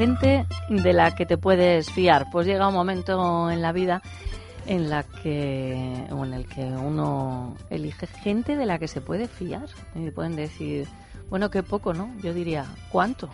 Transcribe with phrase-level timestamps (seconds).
[0.00, 2.28] Gente de la que te puedes fiar.
[2.32, 4.00] Pues llega un momento en la vida
[4.66, 9.28] en la que o en el que uno elige gente de la que se puede
[9.28, 9.66] fiar.
[9.94, 10.88] Y pueden decir,
[11.28, 12.10] bueno, qué poco, ¿no?
[12.22, 13.28] Yo diría, ¿cuánto?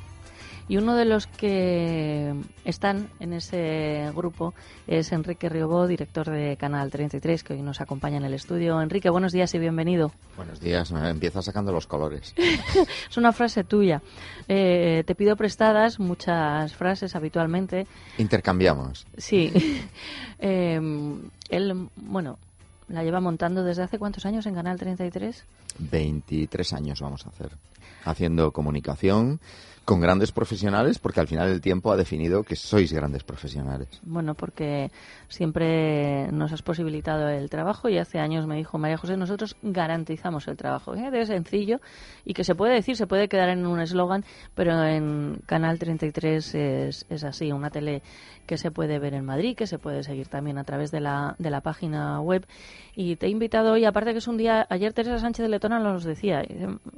[0.69, 2.34] Y uno de los que
[2.65, 4.52] están en ese grupo
[4.88, 8.80] es Enrique Riobó, director de Canal 33, que hoy nos acompaña en el estudio.
[8.82, 10.10] Enrique, buenos días y bienvenido.
[10.37, 12.35] Buenos días, me empieza sacando los colores.
[13.09, 14.02] Es una frase tuya.
[14.49, 17.87] Eh, te pido prestadas muchas frases habitualmente.
[18.18, 19.07] Intercambiamos.
[19.16, 19.52] Sí.
[20.38, 20.79] Eh,
[21.49, 22.38] él, bueno,
[22.88, 25.45] la lleva montando desde hace cuántos años en Canal 33?
[25.79, 27.52] 23 años vamos a hacer.
[28.05, 29.40] Haciendo comunicación
[29.87, 33.88] con grandes profesionales, porque al final el tiempo ha definido que sois grandes profesionales.
[34.02, 34.90] Bueno, porque
[35.28, 40.48] siempre nos has posibilitado el trabajo y hace años me dijo María José, nosotros garantizamos
[40.48, 40.95] el trabajo.
[40.95, 41.80] Fíjate, Es sencillo
[42.24, 44.24] y que se puede decir, se puede quedar en un eslogan,
[44.56, 48.02] pero en Canal 33 es, es así, una tele
[48.46, 51.37] que se puede ver en Madrid, que se puede seguir también a través de la,
[51.38, 52.46] de la página web.
[52.95, 55.78] Y te he invitado hoy, aparte que es un día, ayer Teresa Sánchez de Letona
[55.78, 56.43] nos decía,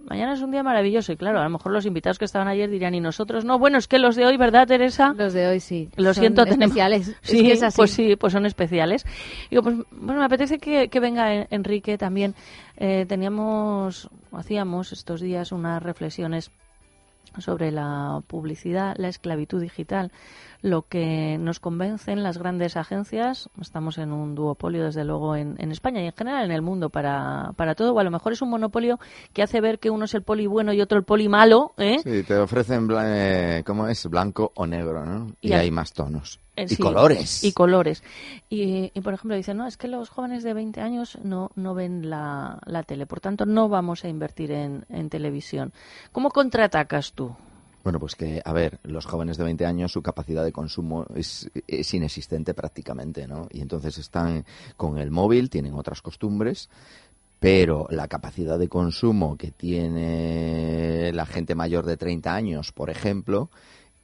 [0.08, 2.70] mañana es un día maravilloso y claro, a lo mejor los invitados que estaban ayer
[2.78, 5.14] dirían, y nosotros no, bueno, es que los de hoy, ¿verdad Teresa?
[5.16, 5.88] Los de hoy sí.
[5.96, 7.08] Lo Son siento, tenemos- especiales.
[7.22, 7.76] Es Sí, que es así.
[7.76, 9.04] pues sí, pues son especiales.
[9.50, 12.34] Digo, pues bueno, me apetece que, que venga En- Enrique también.
[12.76, 16.50] Eh, teníamos, hacíamos estos días unas reflexiones
[17.38, 20.10] sobre la publicidad, la esclavitud digital,
[20.60, 23.48] lo que nos convencen las grandes agencias.
[23.60, 26.90] Estamos en un duopolio, desde luego, en, en España y en general en el mundo
[26.90, 27.94] para, para todo.
[27.94, 28.98] O a lo mejor es un monopolio
[29.32, 31.72] que hace ver que uno es el poli bueno y otro el poli malo.
[31.76, 31.98] ¿eh?
[32.02, 34.04] Sí, te ofrecen, eh, ¿cómo es?
[34.06, 35.32] Blanco o negro, ¿no?
[35.40, 36.40] Y hay más tonos.
[36.56, 37.44] Eh, y colores.
[37.44, 38.02] Y colores.
[38.50, 41.74] Y, y, por ejemplo, dicen, no, es que los jóvenes de 20 años no, no
[41.74, 45.72] ven la, la tele, por tanto no vamos a invertir en, en televisión.
[46.10, 47.36] ¿Cómo contraatacas tú?
[47.84, 51.50] Bueno, pues que, a ver, los jóvenes de 20 años, su capacidad de consumo es,
[51.66, 53.48] es inexistente prácticamente, ¿no?
[53.50, 54.44] Y entonces están
[54.76, 56.68] con el móvil, tienen otras costumbres,
[57.40, 63.48] pero la capacidad de consumo que tiene la gente mayor de 30 años, por ejemplo,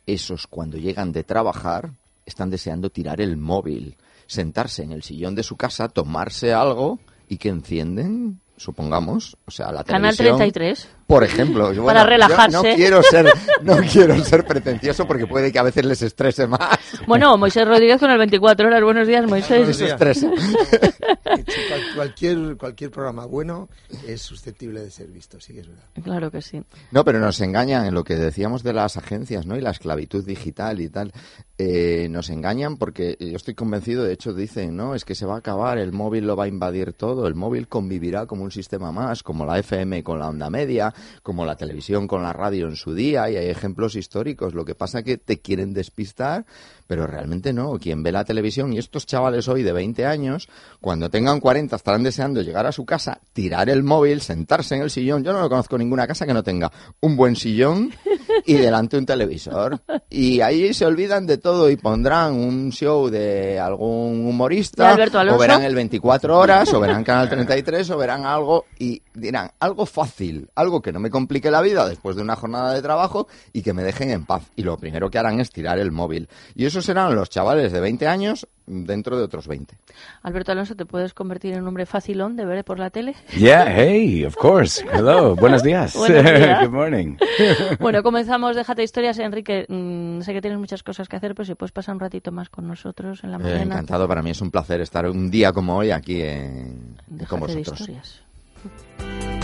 [0.06, 1.90] esos cuando llegan de trabajar
[2.26, 3.96] están deseando tirar el móvil,
[4.26, 9.72] sentarse en el sillón de su casa, tomarse algo y que encienden, supongamos, o sea,
[9.72, 10.38] la Canal televisión.
[10.38, 10.88] 33.
[11.06, 12.56] Por ejemplo, yo, Para bueno, yo relajarse.
[12.56, 13.26] no quiero ser,
[13.62, 16.78] no quiero ser pretencioso porque puede que a veces les estrese más.
[17.06, 18.82] Bueno, Moisés Rodríguez con el 24 horas.
[18.82, 19.80] Buenos días, Moisés.
[19.80, 20.30] Estresa.
[21.24, 23.68] Cual- cualquier, cualquier programa bueno
[24.06, 25.84] es susceptible de ser visto, sí que es verdad.
[26.02, 26.62] Claro que sí.
[26.90, 29.56] No, pero nos engañan en lo que decíamos de las agencias, ¿no?
[29.56, 31.12] Y la esclavitud digital y tal.
[31.58, 35.36] Eh, nos engañan porque yo estoy convencido, de hecho dicen, no, es que se va
[35.36, 38.90] a acabar, el móvil lo va a invadir todo, el móvil convivirá como un sistema
[38.90, 40.92] más, como la FM con la onda media,
[41.22, 44.54] como la televisión con la radio en su día, y hay ejemplos históricos.
[44.54, 46.46] Lo que pasa que te quieren despistar,
[46.86, 47.78] pero realmente no.
[47.78, 50.48] Quien ve la televisión y estos chavales hoy de 20 años,
[50.80, 54.90] cuando tengan 40 estarán deseando llegar a su casa, tirar el móvil, sentarse en el
[54.90, 55.24] sillón.
[55.24, 57.90] Yo no conozco ninguna casa que no tenga un buen sillón
[58.44, 59.80] y delante un televisor.
[60.10, 64.96] Y ahí se olvidan de todo y pondrán un show de algún ¿De humorista,
[65.30, 69.86] o verán el 24 horas, o verán Canal 33, o verán algo y dirán algo
[69.86, 73.62] fácil, algo que no me complique la vida después de una jornada de trabajo y
[73.62, 74.42] que me dejen en paz.
[74.56, 76.28] Y lo primero que harán es tirar el móvil.
[76.54, 79.76] Y esos serán los chavales de 20 años dentro de otros 20.
[80.22, 83.14] Alberto Alonso, ¿te puedes convertir en un hombre facilón de ver por la tele?
[83.36, 84.84] Yeah, hey, of course.
[84.92, 85.94] Hello, buenos días.
[85.96, 86.60] Buenos días.
[86.68, 87.16] Good morning.
[87.78, 88.56] Bueno, comenzamos.
[88.56, 89.66] Déjate historias, Enrique.
[89.68, 92.48] Mm, sé que tienes muchas cosas que hacer, pero si puedes pasar un ratito más
[92.48, 93.62] con nosotros en la Eh, mañana.
[93.62, 96.96] encantado, para mí es un placer estar un día como hoy aquí en,
[97.28, 97.80] con de vosotros.
[97.80, 99.43] historias.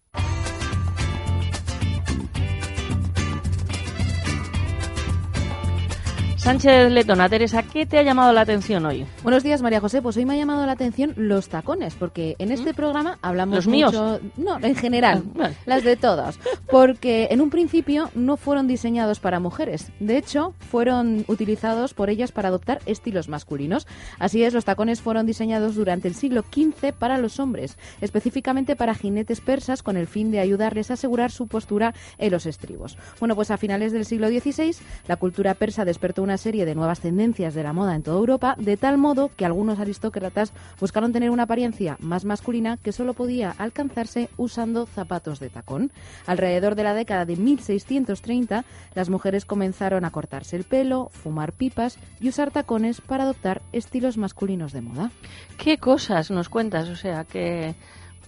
[6.41, 9.05] Sánchez Letona, Teresa, ¿qué te ha llamado la atención hoy?
[9.21, 10.01] Buenos días, María José.
[10.01, 13.67] Pues hoy me ha llamado la atención los tacones, porque en este programa hablamos ¿Los
[13.67, 13.93] míos?
[13.93, 14.19] mucho...
[14.37, 15.21] No, en general,
[15.67, 16.39] las de todos.
[16.65, 19.91] Porque en un principio no fueron diseñados para mujeres.
[19.99, 23.85] De hecho, fueron utilizados por ellas para adoptar estilos masculinos.
[24.17, 28.95] Así es, los tacones fueron diseñados durante el siglo XV para los hombres, específicamente para
[28.95, 32.97] jinetes persas con el fin de ayudarles a asegurar su postura en los estribos.
[33.19, 34.75] Bueno, pues a finales del siglo XVI,
[35.07, 38.55] la cultura persa despertó una serie de nuevas tendencias de la moda en toda Europa,
[38.57, 43.51] de tal modo que algunos aristócratas buscaron tener una apariencia más masculina que solo podía
[43.57, 45.91] alcanzarse usando zapatos de tacón.
[46.25, 48.65] Alrededor de la década de 1630,
[48.95, 54.17] las mujeres comenzaron a cortarse el pelo, fumar pipas y usar tacones para adoptar estilos
[54.17, 55.11] masculinos de moda.
[55.57, 56.89] ¿Qué cosas nos cuentas?
[56.89, 57.75] O sea, que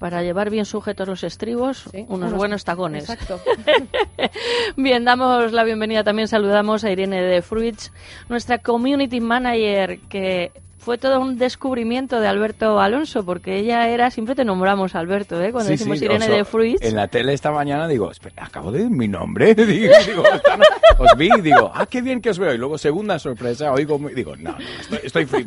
[0.03, 3.09] para llevar bien sujetos los estribos, Sí, unos unos- buenos tacones.
[3.09, 3.39] Exacto.
[4.75, 7.93] Bien, damos la bienvenida también, saludamos a Irene de Fruits,
[8.27, 14.35] nuestra community manager, que fue todo un descubrimiento de Alberto Alonso, porque ella era, siempre
[14.35, 15.53] te nombramos Alberto, ¿eh?
[15.53, 16.81] cuando Sí, decimos sí, Irene o sea, de Fruits.
[16.81, 19.55] En la tele esta mañana digo, espera, acabo de decir mi nombre.
[19.55, 19.65] digo,
[20.05, 20.23] digo,
[20.57, 22.53] no, os vi y digo, ah, qué bien que os veo.
[22.53, 25.45] Y luego, segunda sorpresa, oigo, muy- digo, no, no, estoy, estoy free.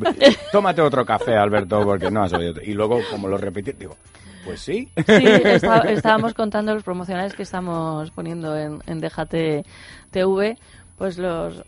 [0.50, 2.55] Tómate otro café, Alberto, porque no has oído.
[2.62, 3.97] Y luego, como lo repetí, digo,
[4.46, 4.88] pues sí.
[4.96, 9.64] Sí, está- estábamos contando los promocionales que estamos poniendo en, en Déjate
[10.10, 10.56] TV,
[10.96, 11.62] pues los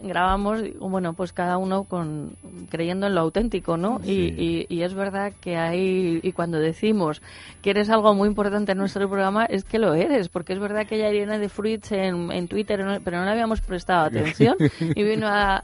[0.00, 2.36] grabamos, bueno, pues cada uno con
[2.70, 4.00] creyendo en lo auténtico, ¿no?
[4.04, 7.22] Y, y- y es verdad que hay, y cuando decimos
[7.62, 10.86] que eres algo muy importante en nuestro programa, es que lo eres, porque es verdad
[10.86, 15.02] que ella Irene de Fruits en, en Twitter, pero no le habíamos prestado atención, y
[15.02, 15.62] vino a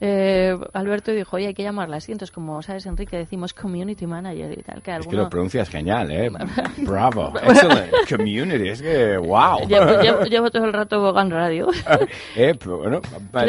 [0.00, 4.06] eh, Alberto y dijo, oye, hay que llamarla así, entonces como sabes, Enrique, decimos community
[4.06, 5.22] manager y tal, que Es que alguno...
[5.24, 6.30] lo pronuncias genial, ¿eh?
[6.78, 7.32] Bravo.
[7.42, 7.92] Excellent.
[8.08, 8.68] Community.
[8.68, 9.60] Es que, wow.
[9.68, 11.68] Llevo, llevo- llevo todo el rato Bogan Radio.
[12.36, 13.00] Eh, pero bueno,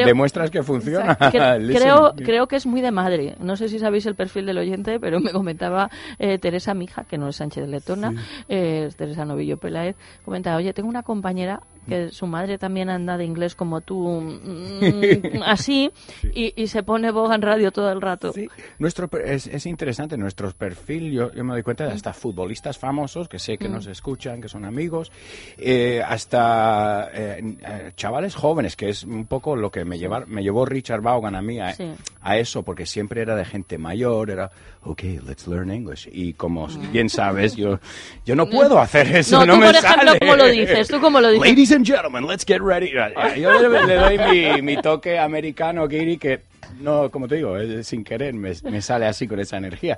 [0.05, 1.15] Creo- demuestras que funciona.
[1.15, 1.37] Que-
[1.77, 3.35] creo, creo que es muy de madre.
[3.39, 7.17] No sé si sabéis el perfil del oyente, pero me comentaba eh, Teresa Mija, que
[7.17, 8.13] no es Sánchez Letona,
[8.49, 13.17] eh, es Teresa Novillo Peláez, comentaba, oye, tengo una compañera que su madre también anda
[13.17, 15.91] de inglés como tú, mm, así,
[16.33, 18.31] y, y se pone Bogan Radio todo el rato.
[18.33, 18.47] Sí,
[18.79, 21.11] nuestro, es, es interesante nuestro perfil.
[21.11, 24.49] Yo, yo me doy cuenta de hasta futbolistas famosos que sé que nos escuchan, que
[24.49, 25.11] son amigos,
[25.57, 30.43] eh, hasta eh, eh, chavales jóvenes, que es un poco lo que me, llevar, me
[30.43, 31.91] llevó Richard Vaughan a mí a, Sí.
[32.21, 34.49] a eso, porque siempre era de gente mayor, era,
[34.83, 36.07] ok, let's learn English.
[36.11, 37.79] Y como bien sabes, yo,
[38.25, 40.19] yo no puedo hacer eso, No, no, tú, me por ejemplo, sale.
[40.19, 40.87] ¿cómo lo dices?
[40.87, 41.49] ¿Tú cómo lo dices?
[41.49, 42.91] Ladies and gentlemen, let's get ready.
[42.91, 46.41] Yo le, le doy mi, mi toque americano, Kiri, que
[46.79, 49.97] no, como te digo, es sin querer me, me sale así con esa energía.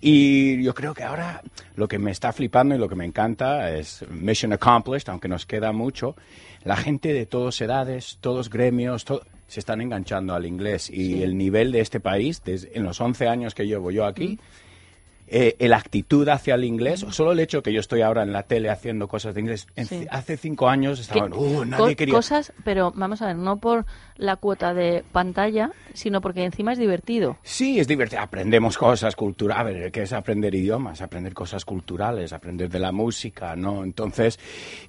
[0.00, 1.42] Y yo creo que ahora
[1.74, 5.44] lo que me está flipando y lo que me encanta es Mission Accomplished, aunque nos
[5.44, 6.14] queda mucho.
[6.62, 10.88] La gente de todas edades, todos gremios, to- se están enganchando al inglés.
[10.90, 14.38] Y el nivel de este país, desde, en los 11 años que llevo yo aquí,
[15.30, 18.32] eh, la actitud hacia el inglés, o solo el hecho que yo estoy ahora en
[18.32, 20.06] la tele haciendo cosas de inglés, en- Sí.
[20.10, 22.14] hace cinco años Que- estaban, "Uh, nadie co- quería...
[22.14, 23.84] Cosas, pero vamos a ver, no por
[24.16, 27.38] la cuota de pantalla, sino porque encima es divertido.
[27.42, 28.22] Sí, es divertido.
[28.22, 29.92] Aprendemos cosas culturales.
[29.92, 31.00] ¿qué es aprender idiomas?
[31.02, 33.84] Aprender cosas culturales, aprender de la música, ¿no?
[33.84, 34.38] Entonces,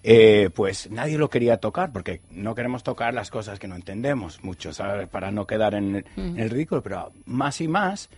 [0.03, 4.43] eh, pues nadie lo quería tocar porque no queremos tocar las cosas que no entendemos
[4.43, 5.07] mucho, ¿sabes?
[5.07, 6.81] Para no quedar en, el- en el ridículo.
[6.81, 8.09] Pero más y más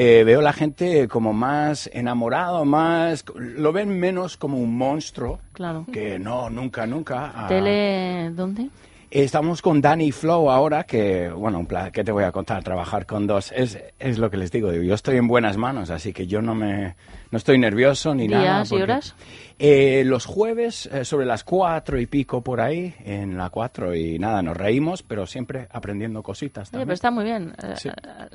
[0.00, 3.24] eh, veo la gente como más enamorado, más...
[3.34, 5.40] Lo ven menos como un monstruo.
[5.52, 5.86] Claro.
[5.92, 7.32] Que no, nunca, nunca.
[7.34, 8.68] ah, ¿Tele dónde?
[9.10, 12.62] Estamos con Danny Flow ahora, que, bueno, un ¿qué te voy a contar?
[12.62, 16.12] Trabajar con dos es, es lo que les digo, Yo estoy en buenas manos, así
[16.12, 16.94] que yo no me
[17.30, 18.42] no estoy nervioso ni nada.
[18.42, 19.14] ¿Días y horas?
[19.60, 24.16] Eh, los jueves, eh, sobre las cuatro y pico por ahí, en la cuatro, y
[24.16, 27.52] nada, nos reímos, pero siempre aprendiendo cositas Oye, pero está muy bien.
[27.62, 27.88] Eh, Sí.
[27.88, 28.28] A,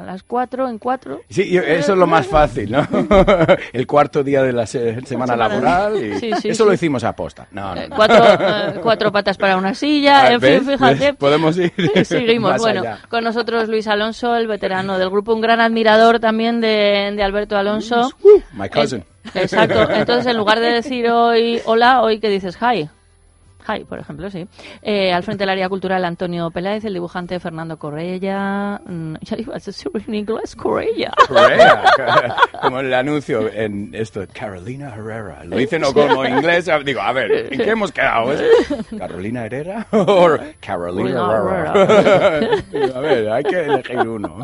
[0.00, 1.20] a las cuatro en cuatro.
[1.28, 2.84] Sí, eso es lo más fácil, ¿no?
[3.72, 5.96] El cuarto día de la se- semana laboral.
[6.04, 7.46] Y Sí, sí, eso lo hicimos a posta.
[7.52, 7.94] No, no, Eh, no.
[7.96, 8.24] Cuatro,
[8.82, 10.58] cuatro patas para una silla, Ah, en ¿ves?
[10.62, 10.94] fin, fíjate.
[11.12, 11.16] ¿Ves?
[11.16, 11.72] Podemos ir
[12.04, 12.58] Seguimos.
[12.60, 12.98] bueno, allá.
[13.08, 17.56] con nosotros Luis Alonso, el veterano del grupo, un gran admirador también de, de Alberto
[17.56, 18.10] Alonso.
[18.52, 19.04] My cousin.
[19.34, 19.90] Exacto.
[19.90, 22.88] Entonces, en lugar de decir hoy hola, hoy que dices hi.
[23.66, 24.46] Hi, por ejemplo, sí.
[24.82, 28.80] Eh, al frente del área cultural Antonio Peláez, el dibujante Fernando Correia.
[28.84, 31.12] mm, Ya decir en inglés, Correia.
[31.28, 31.84] Correa,
[32.62, 35.44] como el anuncio en esto, Carolina Herrera.
[35.44, 38.32] Lo dicen o como inglés, digo, a ver, ¿en qué hemos quedado?
[38.32, 38.42] ¿Es
[38.98, 42.56] ¿Carolina Herrera o Carolina Herrera?
[42.72, 44.36] Digo, a ver, hay que elegir uno.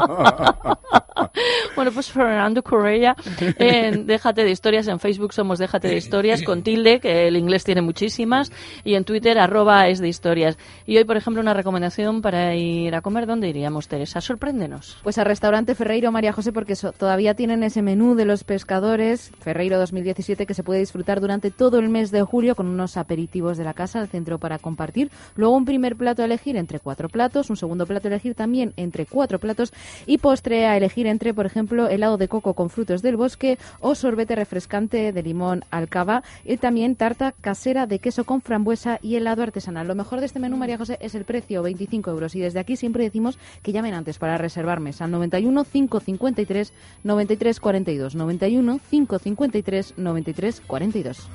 [1.77, 3.15] Bueno, pues Fernando Correia,
[3.59, 7.65] en Déjate de Historias, en Facebook somos Déjate de Historias con tilde, que el inglés
[7.65, 8.53] tiene muchísimas,
[8.85, 10.57] y en Twitter arroba es de historias.
[10.87, 14.21] Y hoy, por ejemplo, una recomendación para ir a comer, ¿dónde iríamos, Teresa?
[14.21, 14.99] Sorpréndenos.
[15.02, 19.33] Pues al restaurante Ferreiro María José porque so- todavía tienen ese menú de los pescadores
[19.40, 23.59] Ferreiro 2017 que se puede disfrutar durante todo el mes de julio con unos aperitivos
[23.59, 25.11] de la casa al centro para compartir.
[25.35, 28.75] Luego un primer plato a elegir entre cuatro platos, un segundo plato a elegir también
[28.76, 29.73] entre cuatro platos
[30.07, 33.97] y postre a elegir entre, por ejemplo, helado de coco con frutos del bosque o
[33.97, 39.16] sorbete refrescante de limón al cava y también tarta casera de queso con frambuesa y
[39.16, 39.87] helado artesanal.
[39.87, 42.35] Lo mejor de este menú, María José, es el precio, 25 euros.
[42.35, 46.73] Y desde aquí siempre decimos que llamen antes para reservar mesa al 91 553
[47.04, 48.14] 93 42.
[48.14, 51.28] 91 553 93 42.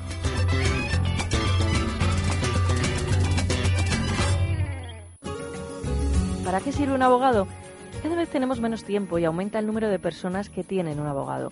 [6.44, 7.48] ¿Para qué sirve un abogado?
[8.04, 11.52] Cada vez tenemos menos tiempo y aumenta el número de personas que tienen un abogado.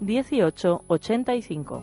[0.00, 1.82] 85.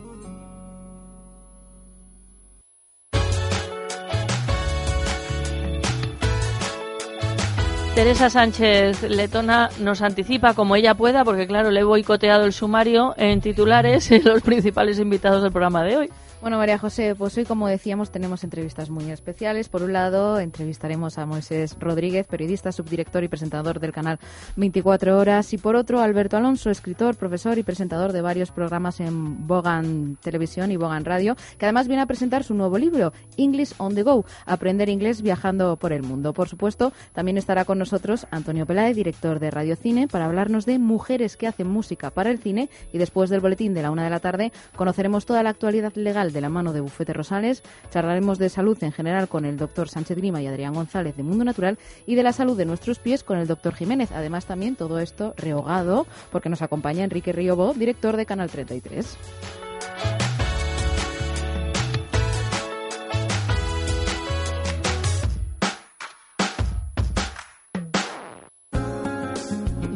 [7.96, 13.14] Teresa Sánchez Letona nos anticipa como ella pueda, porque claro, le he boicoteado el sumario
[13.16, 16.10] en titulares los principales invitados del programa de hoy.
[16.46, 19.68] Bueno, María José, pues hoy, como decíamos, tenemos entrevistas muy especiales.
[19.68, 24.20] Por un lado, entrevistaremos a Moisés Rodríguez, periodista, subdirector y presentador del canal
[24.54, 25.52] 24 Horas.
[25.52, 30.70] Y por otro, Alberto Alonso, escritor, profesor y presentador de varios programas en Bogan Televisión
[30.70, 34.24] y Bogan Radio, que además viene a presentar su nuevo libro, English on the Go,
[34.44, 36.32] Aprender inglés viajando por el mundo.
[36.32, 40.78] Por supuesto, también estará con nosotros Antonio Peláez, director de Radio Cine, para hablarnos de
[40.78, 42.68] mujeres que hacen música para el cine.
[42.92, 46.35] Y después del boletín de la una de la tarde, conoceremos toda la actualidad legal
[46.36, 47.62] de la mano de Bufete Rosales.
[47.90, 51.44] Charlaremos de salud en general con el doctor Sánchez Grima y Adrián González de Mundo
[51.44, 54.12] Natural y de la salud de nuestros pies con el doctor Jiménez.
[54.12, 59.16] Además, también todo esto rehogado porque nos acompaña Enrique Riobó, director de Canal 33.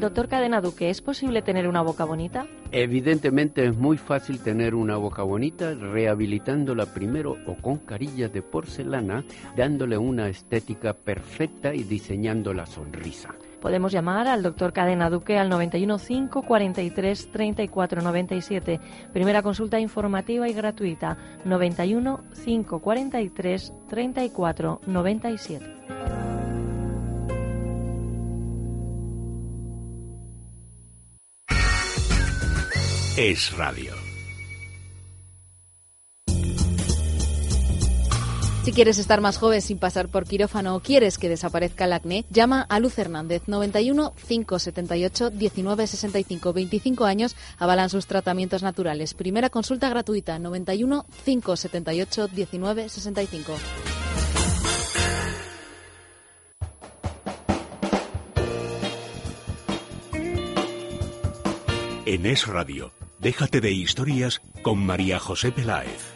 [0.00, 2.46] Doctor Cadena Duque, ¿es posible tener una boca bonita?
[2.72, 9.24] Evidentemente es muy fácil tener una boca bonita rehabilitándola primero o con carillas de porcelana,
[9.56, 13.34] dándole una estética perfecta y diseñando la sonrisa.
[13.60, 18.80] Podemos llamar al doctor Cadena Duque al 91 5 43 34 97.
[19.12, 21.18] Primera consulta informativa y gratuita.
[21.44, 25.79] 91 5 43 34 97.
[33.16, 33.92] Es radio.
[38.64, 42.24] Si quieres estar más joven sin pasar por quirófano o quieres que desaparezca el acné,
[42.30, 49.14] llama a Luz Hernández 91 578 19 65 25 años avalan sus tratamientos naturales.
[49.14, 53.52] Primera consulta gratuita 91 578 19 65.
[62.12, 66.14] En Es Radio, déjate de historias con María José Peláez.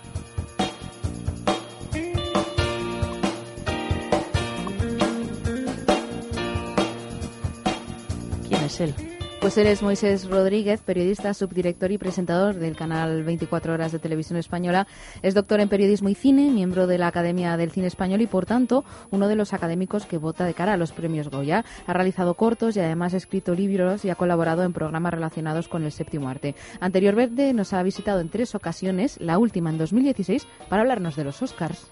[8.49, 9.14] ¿Quién es él?
[9.45, 14.39] Pues él es Moisés Rodríguez, periodista, subdirector y presentador del canal 24 Horas de Televisión
[14.39, 14.87] Española.
[15.21, 18.47] Es doctor en periodismo y cine, miembro de la Academia del Cine Español y, por
[18.47, 21.63] tanto, uno de los académicos que vota de cara a los premios Goya.
[21.87, 25.85] Ha realizado cortos y además ha escrito libros y ha colaborado en programas relacionados con
[25.85, 26.55] el séptimo arte.
[26.81, 31.43] Anteriormente nos ha visitado en tres ocasiones, la última en 2016, para hablarnos de los
[31.43, 31.91] Oscars.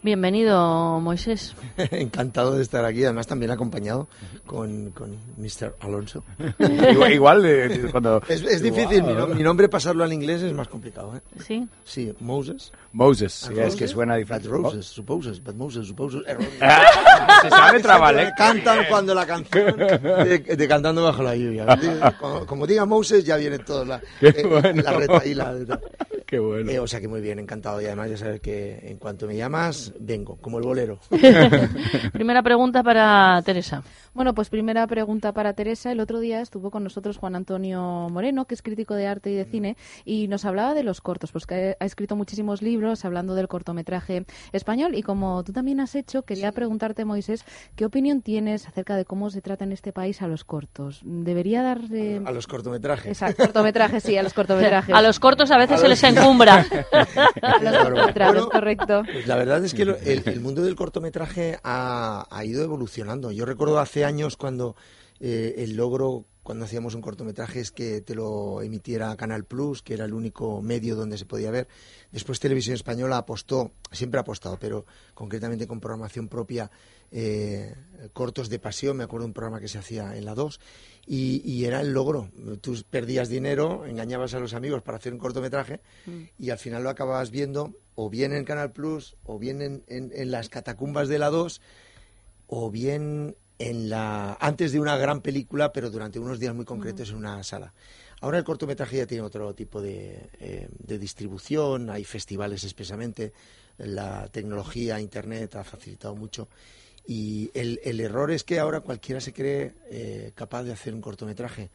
[0.00, 1.56] Bienvenido, Moisés.
[1.90, 4.06] Encantado de estar aquí, además también acompañado
[4.46, 5.74] con, con Mr.
[5.80, 6.22] Alonso.
[6.92, 8.22] igual, igual de- de cuando...
[8.28, 11.16] Es, es difícil, mi, mi nombre pasarlo al inglés es más complicado.
[11.16, 11.20] ¿eh?
[11.44, 11.66] Sí.
[11.84, 12.72] Sí, Moses.
[12.92, 14.48] Moses, sí, Ah, es que suena But diferente.
[14.48, 16.22] roses, supposes, but Moses, supposes.
[16.28, 16.36] Eh,
[17.42, 17.72] Se sabe
[18.14, 18.32] Me ¿eh?
[18.36, 21.66] cantan cuando la canción de, de Cantando bajo la lluvia.
[22.20, 24.80] Como, como diga Moses, ya viene todo la, Qué eh, bueno.
[24.80, 24.92] la
[25.66, 25.80] tal.
[26.28, 26.70] Qué bueno.
[26.70, 27.80] Eh, o sea que muy bien, encantado.
[27.80, 30.98] Y además ya sabes que en cuanto me llamas, vengo, como el bolero.
[32.12, 33.82] Primera pregunta para Teresa.
[34.12, 35.90] Bueno, pues primera pregunta para Teresa.
[35.92, 39.36] El otro día estuvo con nosotros Juan Antonio Moreno, que es crítico de arte y
[39.36, 43.34] de cine, y nos hablaba de los cortos, pues que ha escrito muchísimos libros hablando
[43.34, 44.96] del cortometraje español.
[44.96, 47.44] Y como tú también has hecho, quería preguntarte, Moisés,
[47.76, 51.00] ¿qué opinión tienes acerca de cómo se trata en este país a los cortos?
[51.04, 52.20] ¿Debería darle...
[52.26, 53.06] A los cortometrajes.
[53.06, 54.94] Exacto, cortometrajes, sí, a los cortometrajes.
[54.94, 56.66] A los cortos a veces A se los- les encumbra.
[57.40, 59.02] Bueno, correcto.
[59.12, 63.30] Pues la verdad es que el, el mundo del cortometraje ha, ha ido evolucionando.
[63.30, 64.76] Yo recuerdo hace años cuando
[65.20, 69.92] eh, el logro, cuando hacíamos un cortometraje, es que te lo emitiera Canal Plus, que
[69.92, 71.68] era el único medio donde se podía ver.
[72.10, 76.70] Después Televisión Española apostó, siempre ha apostado, pero concretamente con programación propia,
[77.10, 77.74] eh,
[78.14, 80.58] cortos de pasión, me acuerdo de un programa que se hacía en la 2,
[81.06, 82.30] y, y era el logro.
[82.62, 85.80] Tú perdías dinero, engañabas a los amigos para hacer un cortometraje,
[86.38, 90.12] y al final lo acababas viendo o bien en Canal Plus, o bien en, en-
[90.14, 91.60] en las catacumbas de la 2,
[92.46, 97.10] o bien en la antes de una gran película, pero durante unos días muy concretos
[97.10, 97.72] en una sala.
[98.20, 103.32] Ahora el cortometraje ya tiene otro tipo de, eh, de distribución, hay festivales expresamente,
[103.78, 106.48] la tecnología, Internet ha facilitado mucho.
[107.06, 111.00] Y el, el error es que ahora cualquiera se cree eh, capaz de hacer un
[111.00, 111.70] cortometraje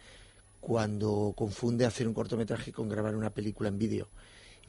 [0.59, 4.07] cuando confunde hacer un cortometraje con grabar una película en vídeo.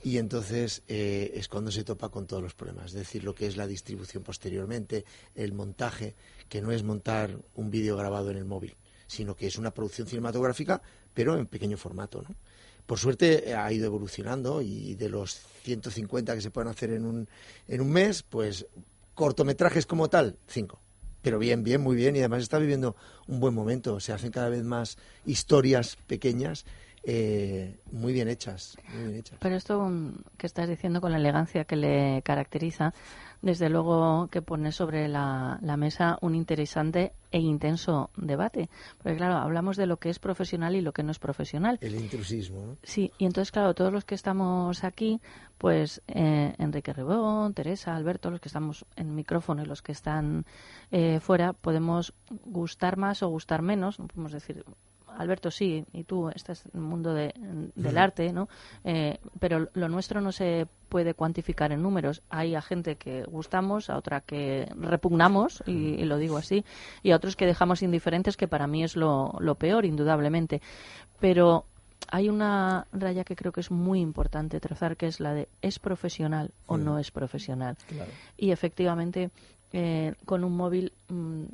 [0.05, 3.47] Y entonces eh, es cuando se topa con todos los problemas, es decir, lo que
[3.47, 6.15] es la distribución posteriormente, el montaje,
[6.47, 10.07] que no es montar un vídeo grabado en el móvil, sino que es una producción
[10.07, 10.83] cinematográfica,
[11.15, 12.21] pero en pequeño formato.
[12.21, 12.35] ¿no?
[12.85, 17.07] Por suerte eh, ha ido evolucionando y de los 150 que se pueden hacer en
[17.07, 17.27] un,
[17.67, 18.67] en un mes, pues
[19.15, 20.83] cortometrajes como tal, cinco.
[21.23, 22.15] Pero bien, bien, muy bien.
[22.15, 22.95] Y además está viviendo
[23.27, 23.99] un buen momento.
[24.01, 26.67] Se hacen cada vez más historias pequeñas,
[27.07, 28.77] eh, muy bien hechas.
[28.95, 29.39] Muy bien hechas.
[29.41, 32.95] Pero esto mm, que estás diciendo con la elegancia que le caracteriza,
[33.43, 38.71] desde luego que pone sobre la, la mesa un interesante e intenso debate.
[39.03, 41.79] Porque claro, hablamos de lo que es profesional y lo que no es profesional.
[41.83, 42.77] El intrusismo, ¿no?
[42.83, 45.21] Sí, y entonces, claro, todos los que estamos aquí,
[45.59, 50.47] pues eh, Enrique Ribón, Teresa, Alberto, los que estamos en micrófono y los que están
[50.90, 52.14] eh, fuera, podemos
[52.47, 54.64] gustar más o gustar menos, no podemos decir,
[55.16, 57.33] Alberto, sí, y tú, este es el mundo de-
[57.74, 58.48] del arte, ¿no?
[58.85, 62.22] Eh, pero lo nuestro no se puede cuantificar en números.
[62.31, 66.64] Hay a gente que gustamos, a otra que repugnamos, y, y lo digo así,
[67.03, 70.61] y a otros que dejamos indiferentes, que para mí es lo, lo peor, indudablemente.
[71.20, 71.64] Pero
[72.11, 75.79] hay una raya que creo que es muy importante trazar, que es la de ¿es
[75.79, 77.77] profesional o no es profesional?
[77.88, 78.11] Claro.
[78.37, 79.31] Y efectivamente,
[79.72, 80.92] eh, con un móvil...
[81.09, 81.44] mm,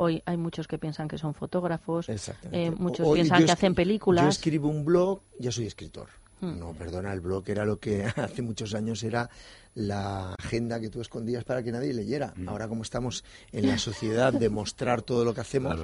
[0.00, 4.22] Hoy hay muchos que piensan que son fotógrafos, eh, muchos piensan que hacen películas.
[4.24, 6.08] Yo escribo un blog, ya soy escritor.
[6.40, 6.56] Hmm.
[6.56, 9.28] No, perdona, el blog era lo que hace muchos años era
[9.74, 12.32] la agenda que tú escondías para que nadie leyera.
[12.36, 12.48] Mm.
[12.48, 15.80] Ahora como estamos en la sociedad de mostrar todo lo que hacemos,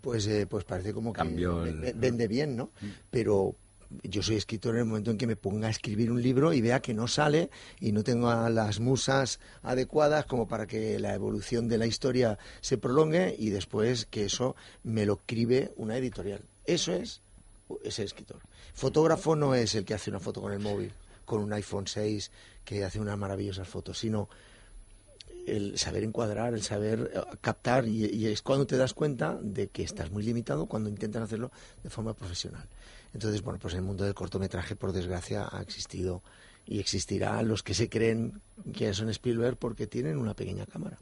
[0.00, 2.70] pues eh, pues parece como que Cambió el- vende bien, ¿no?
[3.10, 3.54] Pero
[4.02, 6.60] yo soy escritor en el momento en que me ponga a escribir un libro y
[6.60, 11.14] vea que no sale y no tengo a las musas adecuadas como para que la
[11.14, 16.42] evolución de la historia se prolongue y después que eso me lo escribe una editorial.
[16.64, 17.22] Eso es
[17.82, 18.40] ese escritor.
[18.74, 20.92] Fotógrafo no es el que hace una foto con el móvil,
[21.24, 22.30] con un iPhone 6
[22.64, 24.28] que hace unas maravillosas fotos, sino
[25.46, 29.68] el saber encuadrar, el saber eh, captar y, y es cuando te das cuenta de
[29.68, 31.50] que estás muy limitado cuando intentan hacerlo
[31.82, 32.66] de forma profesional.
[33.14, 36.22] Entonces, bueno, pues el mundo del cortometraje, por desgracia, ha existido
[36.66, 38.40] y existirá los que se creen
[38.74, 40.98] que son Spielberg porque tienen una pequeña cámara.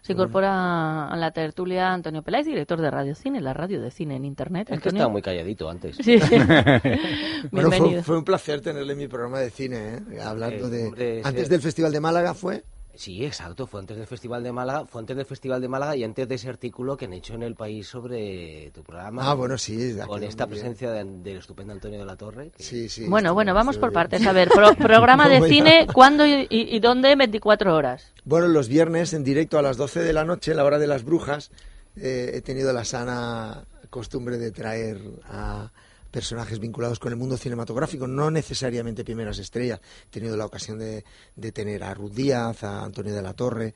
[0.00, 4.14] Se incorpora a la tertulia Antonio Peláez, director de Radio Cine, la radio de cine
[4.16, 4.68] en Internet.
[4.70, 5.96] Es que estaba muy calladito antes.
[5.96, 6.18] Sí.
[7.50, 8.02] Bueno, fue, Bienvenido.
[8.04, 10.20] fue un placer tenerle en mi programa de cine, ¿eh?
[10.22, 10.86] hablando Eh, de...
[10.86, 12.64] hombre, Antes del Festival de Málaga fue...
[12.98, 16.02] Sí, exacto, fue antes del Festival de Málaga, fue antes del Festival de Málaga y
[16.02, 19.22] antes de ese artículo que han hecho en El País sobre tu programa.
[19.30, 22.50] Ah, bueno, sí, Con esta presencia de- del estupendo Antonio de la Torre.
[22.50, 23.06] que- Sí, sí.
[23.06, 23.94] Bueno, bueno, vamos por bien.
[23.94, 24.20] partes.
[24.26, 27.14] A ver, pro- programa de cine, ¿cuándo y, y- y dónde?
[27.14, 28.12] 24 horas.
[28.24, 31.04] Bueno, los viernes en directo a las 12 de la noche, la hora de las
[31.04, 31.52] brujas,
[31.94, 35.70] eh, he tenido la sana costumbre de traer a,
[36.10, 39.80] personajes vinculados con el mundo cinematográfico, no necesariamente primeras estrellas.
[40.06, 41.04] He tenido la ocasión de,
[41.36, 43.74] de tener a Ruth Díaz, a Antonio de la Torre,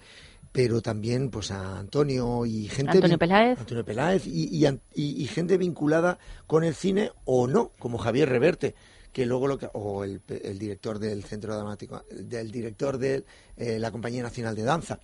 [0.51, 3.59] pero también pues a Antonio y gente Antonio Peláez.
[3.59, 8.75] Antonio Peláez y, y gente vinculada con el cine o no, como Javier Reverte
[9.13, 10.23] que luego lo que, o el
[10.59, 13.25] director del centro dramático del director de
[13.57, 15.01] eh, la compañía nacional de danza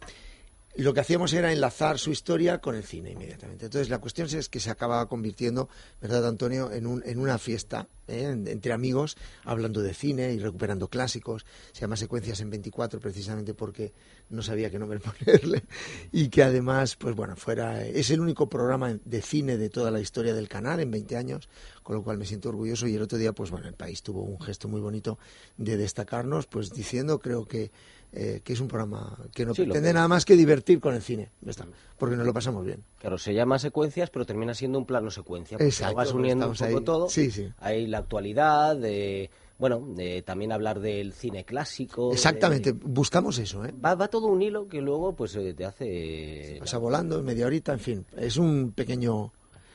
[0.83, 3.67] lo que hacíamos era enlazar su historia con el cine inmediatamente.
[3.67, 5.69] Entonces la cuestión es que se acaba convirtiendo,
[6.01, 8.23] ¿verdad, Antonio?, en, un, en una fiesta ¿eh?
[8.23, 11.45] En- entre amigos, hablando de cine y recuperando clásicos.
[11.73, 13.93] Se llama Secuencias en 24 precisamente porque
[14.31, 15.65] no sabía qué nombre ponerle
[16.13, 20.01] y que además, pues bueno, fuera es el único programa de cine de toda la
[20.01, 21.49] historia del canal en 20 años,
[21.83, 24.23] con lo cual me siento orgulloso y el otro día, pues bueno, el país tuvo
[24.23, 25.19] un gesto muy bonito
[25.57, 27.71] de destacarnos, pues diciendo, creo que
[28.13, 31.03] eh, que es un programa que no Sí, pretende nada más que divertir con el
[31.03, 31.67] cine, ya está,
[31.99, 32.83] porque nos lo pasamos bien.
[32.99, 35.59] Claro, se llama secuencias, pero termina siendo un plano secuencia.
[35.59, 36.85] Porque Exacto, vas uniendo un estamos poco ahí.
[36.85, 37.09] todo.
[37.11, 37.49] Sí, sí.
[37.59, 42.13] Hay la actualidad, de, bueno, de también hablar del cine clásico.
[42.13, 43.75] Exactamente, de- buscamos eso, ¿eh?
[43.85, 46.57] va, va todo un hilo que luego pues eh, te hace...
[46.61, 49.33] Pasa volando, media horita, en fin, es un pequeño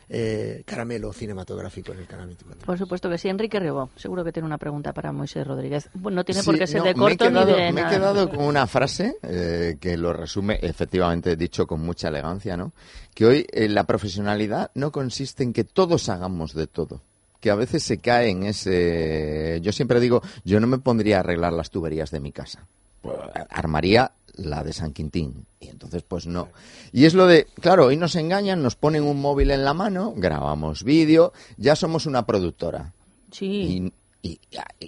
[0.10, 2.66] eh, caramelo cinematográfico en el canal 24.
[2.66, 3.30] Por supuesto que sí.
[3.30, 3.60] Enrique
[3.96, 5.90] seguro que tiene una pregunta para Moisés Rodríguez.
[5.94, 7.88] Bueno, no tiene Sí, por qué ser no, de corto quedado- ni de Me he
[7.88, 12.74] quedado con una frase eh, que lo resume, efectivamente dicho con mucha elegancia, ¿no?
[13.14, 17.02] Que hoy eh, la profesionalidad no consiste en que todos hagamos de todo.
[17.40, 19.60] Que a veces se cae en ese.
[19.62, 22.66] Yo siempre digo, yo no me pondría a arreglar las tuberías de mi casa.
[23.02, 23.18] Pues,
[23.50, 25.46] armaría la de San Quintín.
[25.60, 26.50] Y entonces, pues no.
[26.92, 30.14] Y es lo de, claro, hoy nos engañan, nos ponen un móvil en la mano,
[30.16, 32.94] grabamos vídeo, ya somos una productora.
[33.32, 33.92] Sí.
[34.22, 34.40] Y, y-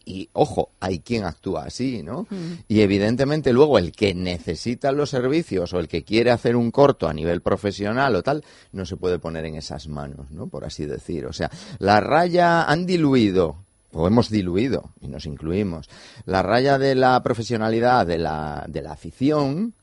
[0.05, 2.25] y, ojo, hay quien actúa así, ¿no?
[2.29, 2.53] Mm.
[2.69, 7.07] Y evidentemente luego el que necesita los servicios o el que quiere hacer un corto
[7.09, 10.47] a nivel profesional o tal, no se puede poner en esas manos, ¿no?
[10.47, 11.25] Por así decir.
[11.25, 13.64] O sea, la raya han diluido
[13.95, 15.89] o hemos diluido, y nos incluimos,
[16.25, 19.73] la raya de la profesionalidad, de la, de la afición,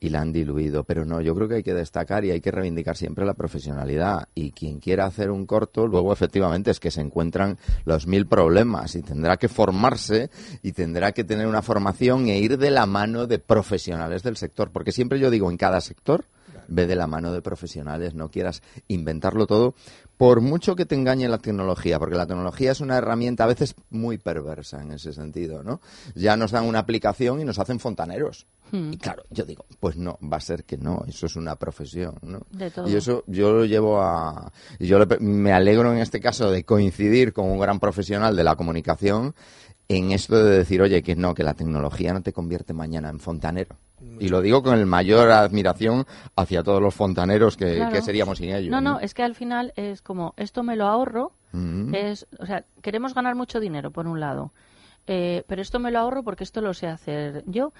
[0.00, 0.84] y la han diluido.
[0.84, 4.28] Pero no, yo creo que hay que destacar y hay que reivindicar siempre la profesionalidad.
[4.34, 8.94] Y quien quiera hacer un corto, luego efectivamente es que se encuentran los mil problemas
[8.94, 10.30] y tendrá que formarse
[10.62, 14.70] y tendrá que tener una formación e ir de la mano de profesionales del sector.
[14.70, 16.24] Porque siempre yo digo, en cada sector,
[16.68, 19.74] ve de la mano de profesionales, no quieras inventarlo todo,
[20.16, 23.74] por mucho que te engañe la tecnología, porque la tecnología es una herramienta a veces
[23.90, 25.80] muy perversa en ese sentido, ¿no?
[26.14, 28.46] Ya nos dan una aplicación y nos hacen fontaneros.
[28.70, 28.92] Hmm.
[28.92, 32.16] Y claro, yo digo, pues no, va a ser que no, eso es una profesión,
[32.22, 32.40] ¿no?
[32.50, 32.88] De todo.
[32.88, 34.52] Y eso yo lo llevo a...
[34.78, 38.56] Yo le- me alegro en este caso de coincidir con un gran profesional de la
[38.56, 39.34] comunicación
[39.88, 43.20] en esto de decir, oye, que no, que la tecnología no te convierte mañana en
[43.20, 43.76] fontanero.
[44.20, 46.06] Y lo digo con el mayor admiración
[46.36, 47.92] hacia todos los fontaneros que, Claro.
[47.92, 48.70] que seríamos sin ellos.
[48.70, 51.32] No, no, es que al final es como, esto me lo ahorro,
[51.92, 54.52] es, o sea, queremos ganar mucho dinero, por un lado,
[55.06, 57.72] eh, pero esto me lo ahorro porque esto lo sé hacer yo.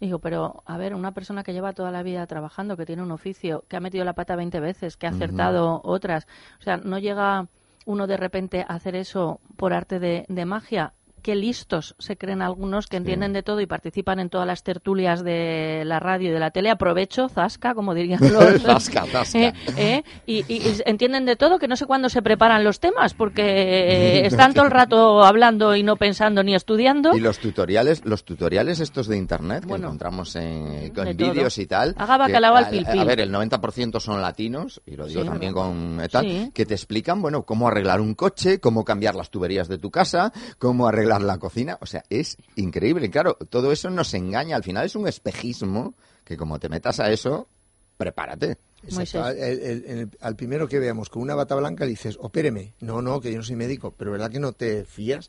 [0.00, 3.12] Digo, pero a ver, una persona que lleva toda la vida trabajando, que tiene un
[3.12, 6.26] oficio, que ha metido la pata 20 veces, que ha acertado otras,
[6.58, 7.46] o sea, no llega
[7.86, 10.92] uno de repente a hacer eso por arte de, de magia.
[11.22, 15.22] Qué listos se creen algunos que entienden de todo y participan en todas las tertulias
[15.22, 16.68] de la radio y de la tele.
[16.70, 18.60] Aprovecho, zasca, como dirían los...
[18.62, 19.38] Zasca, zasca.
[19.38, 23.14] Eh, eh, y, y- entienden de todo, que no sé cuándo se preparan los temas,
[23.14, 27.14] porque están todo el rato hablando y no pensando ni estudiando.
[27.16, 31.66] Y los tutoriales, los tutoriales estos de internet que Bueno, encontramos en, con vídeos y
[31.66, 31.94] tal.
[31.98, 33.00] Haga bacalao al a- pil, pil.
[33.00, 35.28] A ver, el 90% son latinos, y lo digo Sí.
[35.28, 36.50] también con eh, tal, Sí.
[36.52, 40.32] que te explican, bueno, cómo arreglar un coche, cómo cambiar las tuberías de tu casa,
[40.58, 41.76] cómo arreglar la cocina.
[41.80, 43.06] O sea, es increíble.
[43.06, 44.56] Y claro, todo eso nos engaña.
[44.56, 45.94] Al final es un espejismo
[46.24, 47.48] que como te metas a eso,
[47.96, 48.56] prepárate.
[48.84, 49.28] Exacto.
[49.28, 52.72] El- al primero que veamos con una bata blanca le dices, opéreme.
[52.80, 53.94] No, no, que yo no soy médico.
[53.96, 55.28] Pero ¿verdad que no te fías?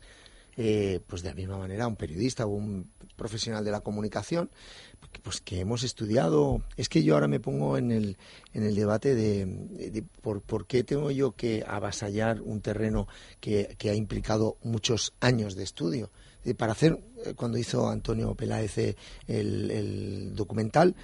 [0.56, 4.50] Eh, pues de la misma manera, un periodista o un profesional de la comunicación,
[5.22, 6.62] pues que hemos estudiado.
[6.76, 8.16] Es que yo ahora me pongo en el,
[8.52, 13.08] en el debate de, por, por qué tengo yo que avasallar un terreno
[13.40, 16.10] que, que ha implicado muchos años de estudio.
[16.44, 20.94] Eh, Para hacer, eh, cuando hizo Antonio Peláez eh, el, el documental,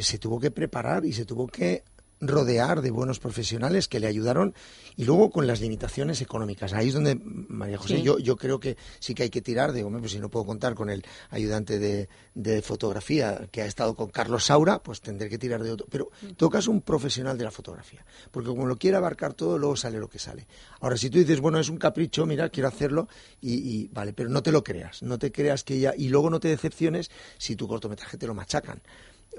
[0.00, 1.82] se tuvo que preparar y se tuvo que
[2.28, 4.54] rodear de buenos profesionales que le ayudaron
[4.96, 6.72] y luego con las limitaciones económicas.
[6.72, 8.02] Ahí es donde, María José, Sí.
[8.02, 10.46] yo, yo creo que sí que hay que tirar de, hombre, pues si no puedo
[10.46, 15.28] contar con el ayudante de, de fotografía que ha estado con Carlos Saura, pues tendré
[15.28, 15.86] que tirar de otro.
[15.90, 19.98] Pero tocas un profesional de la fotografía, porque como lo quiere abarcar todo, luego sale
[19.98, 20.46] lo que sale.
[20.80, 23.08] Ahora, si tú dices, bueno, es un capricho, mira, quiero hacerlo,
[23.40, 26.30] y, y vale, pero no te lo creas, no te creas que ya, y luego
[26.30, 28.80] no te decepciones si tu cortometraje te lo machacan.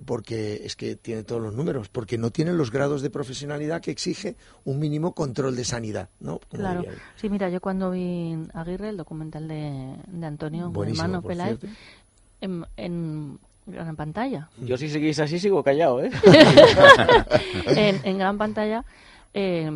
[0.06, 3.92] Porque es que tiene todos los números, porque no tiene los grados de profesionalidad que
[3.92, 6.40] exige un mínimo control de sanidad, ¿no?
[6.50, 6.84] Como Claro,
[7.16, 11.30] sí, mira, yo cuando vi Aguirre, el documental de, de Antonio, mi Buenísimo, hermano por
[11.32, 11.60] Peláez,
[12.42, 16.12] en, en gran pantalla, Yo si seguís así sigo callado, ¿eh?
[17.68, 18.86] en, en gran pantalla,
[19.34, 19.72] eh,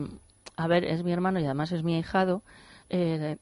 [0.56, 2.44] a ver, es mi hermano y además es mi ahijado,
[2.90, 3.38] eh,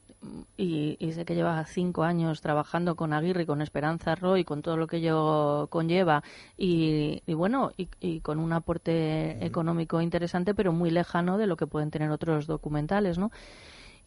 [0.56, 4.62] y, y sé que lleva cinco años trabajando con Aguirre y con Esperanza Roy, con
[4.62, 6.22] todo lo que ello conlleva,
[6.56, 11.56] y, y bueno, y, y con un aporte económico interesante, pero muy lejano de lo
[11.56, 13.30] que pueden tener otros documentales, ¿no?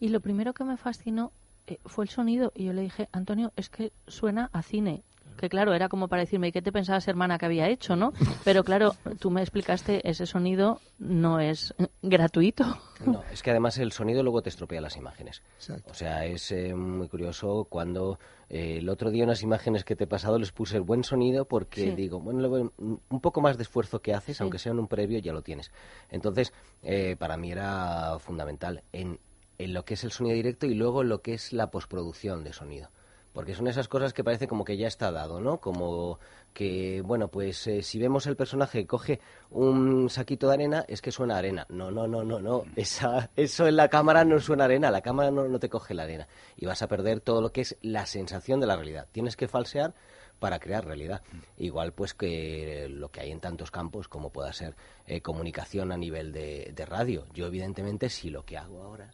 [0.00, 1.32] Y lo primero que me fascinó
[1.66, 2.52] eh, fue el sonido.
[2.54, 5.04] Y yo le dije, Antonio, es que suena a cine.
[5.36, 8.12] Que claro, era como para decirme, ¿y qué te pensabas, hermana, que había hecho, no?
[8.44, 12.64] Pero claro, tú me explicaste, ese sonido no es gratuito.
[13.04, 15.42] No, es que además el sonido luego te estropea las imágenes.
[15.56, 15.90] Exacto.
[15.90, 18.18] O sea, es eh, muy curioso cuando
[18.48, 21.46] eh, el otro día unas imágenes que te he pasado les puse el buen sonido
[21.46, 21.90] porque Sí.
[21.90, 24.42] digo, bueno, un poco más de esfuerzo que haces, Sí.
[24.42, 25.72] aunque sea en un previo, ya lo tienes.
[26.10, 29.18] Entonces, eh, para mí era fundamental en,
[29.58, 32.44] en lo que es el sonido directo y luego en lo que es la postproducción
[32.44, 32.90] de sonido.
[33.32, 35.58] Porque son esas cosas que parece como que ya está dado, ¿no?
[35.58, 36.18] Como
[36.52, 41.00] que, bueno, pues eh, si vemos el personaje que coge un saquito de arena, es
[41.00, 41.66] que suena a arena.
[41.70, 42.64] No, no, no, no, no.
[42.76, 44.90] Esa, eso en la cámara no suena a arena.
[44.90, 46.28] La cámara no, no te coge la arena.
[46.56, 49.08] Y vas a perder todo lo que es la sensación de la realidad.
[49.12, 49.94] Tienes que falsear
[50.38, 51.22] para crear realidad.
[51.56, 54.74] Igual pues que lo que hay en tantos campos como pueda ser
[55.06, 57.26] eh, comunicación a nivel de, de radio.
[57.32, 59.10] Yo evidentemente si lo que hago ahora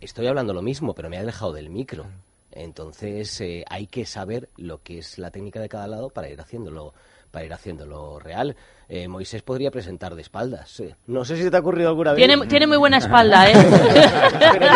[0.00, 2.06] estoy hablando lo mismo, pero me ha alejado del micro.
[2.56, 6.40] Entonces eh, hay que saber lo que es la técnica de cada lado para ir
[6.40, 6.94] haciéndolo
[7.30, 8.56] para ir haciéndolo real.
[8.88, 10.78] Eh, Moisés podría presentar de espaldas.
[10.78, 10.94] eh.
[11.08, 12.24] No sé si te ha ocurrido alguna vez.
[12.24, 13.54] Tiene, tiene muy buena espalda, ¿eh?
[14.58, 14.66] Pero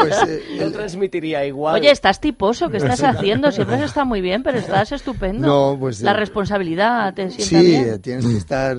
[0.00, 1.74] Pues, eh, no transmitiría igual.
[1.80, 3.52] Oye, estás tiposo, ¿qué estás haciendo?
[3.52, 5.46] Siempre has estado muy bien, pero estás estupendo.
[5.46, 8.00] No, pues, La eh, responsabilidad te sienta Sí, bien.
[8.02, 8.76] tienes que estar.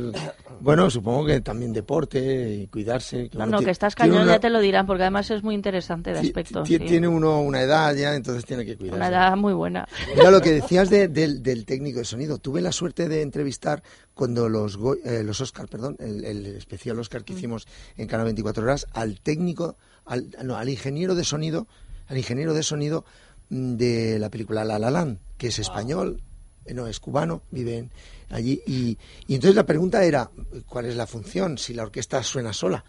[0.62, 3.30] Bueno, supongo que también deporte y cuidarse.
[3.34, 5.44] No, uno no, que estás tiene cañón, una- ya te lo dirán, porque además es
[5.44, 6.64] muy interesante de aspecto.
[6.64, 8.98] Tiene uno una edad ya, entonces tiene que cuidarse.
[8.98, 9.88] Una edad muy buena.
[10.16, 12.38] Mira lo que decías de- del, del técnico de sonido.
[12.40, 13.84] Tuve la suerte de entrevistar
[14.16, 17.24] cuando los Go- eh, los Oscar, perdón, el, el especial Oscar Mm.
[17.26, 19.76] que hicimos en Canal 24 Horas, al técnico,
[20.06, 21.68] al, no, al ingeniero de sonido,
[22.08, 23.06] al ingeniero de sonido
[23.50, 26.22] mm, de la película La La Land, que es español,
[26.66, 27.92] eh, no, es cubano, vive en-
[28.30, 28.62] allí.
[28.66, 28.98] Y,
[29.28, 30.32] y entonces la pregunta era,
[30.68, 31.58] ¿cuál es la función?
[31.58, 32.84] Si la orquesta suena sola.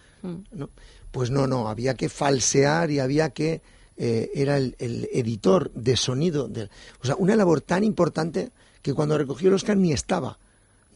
[0.52, 0.70] ¿no?
[1.10, 3.60] Pues no, no, había que falsear y había que...
[3.98, 6.48] eh, era el, el editor de sonido.
[6.48, 6.70] del-
[7.02, 8.50] o sea, una labor tan importante
[8.82, 10.38] que cuando recogió el Oscar ni estaba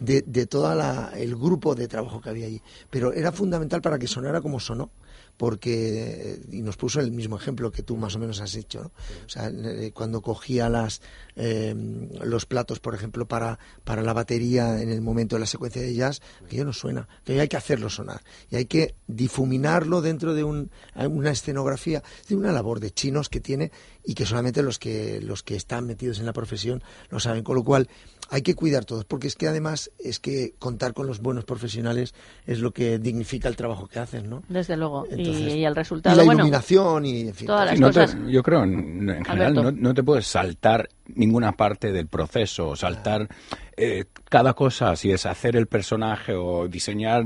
[0.01, 0.73] de, de todo
[1.15, 2.61] el grupo de trabajo que había allí.
[2.91, 4.91] Pero era fundamental para que sonara como sonó,
[5.37, 8.93] porque, y nos puso el mismo ejemplo que tú más o menos has hecho, ¿no?
[9.25, 11.01] O sea, eh, cuando cogía las,
[11.35, 11.75] eh,
[12.23, 15.95] los platos, por ejemplo, para, para la batería en el momento de la secuencia de
[15.95, 18.21] jazz, que ya no suena, que hay que hacerlo sonar.
[18.51, 23.41] Y hay que difuminarlo dentro de un- una escenografía, de una labor de chinos que
[23.41, 23.73] tiene
[24.05, 27.45] y que solamente los que, los que están metidos en la profesión lo saben.
[27.45, 27.89] Con lo cual,
[28.33, 32.15] hay que cuidar todos, porque es que además es que contar con los buenos profesionales
[32.47, 34.43] es lo que dignifica el trabajo que hacen, ¿no?
[34.49, 35.05] Desde luego.
[35.11, 37.47] Y- Entonces, y, el Y resultado, la bueno, iluminación y, en fin.
[37.49, 38.17] todas las no te- cosas.
[38.29, 43.29] yo creo, en, en general, no, no te puedes saltar ninguna parte del proceso, saltar
[43.77, 47.25] eh, cada cosa, si es hacer el personaje o diseñar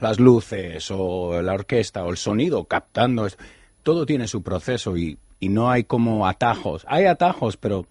[0.00, 3.26] las luces o la orquesta o el sonido, captando,
[3.82, 6.84] todo tiene su proceso y, y no hay como atajos.
[6.88, 7.84] Hay atajos, pero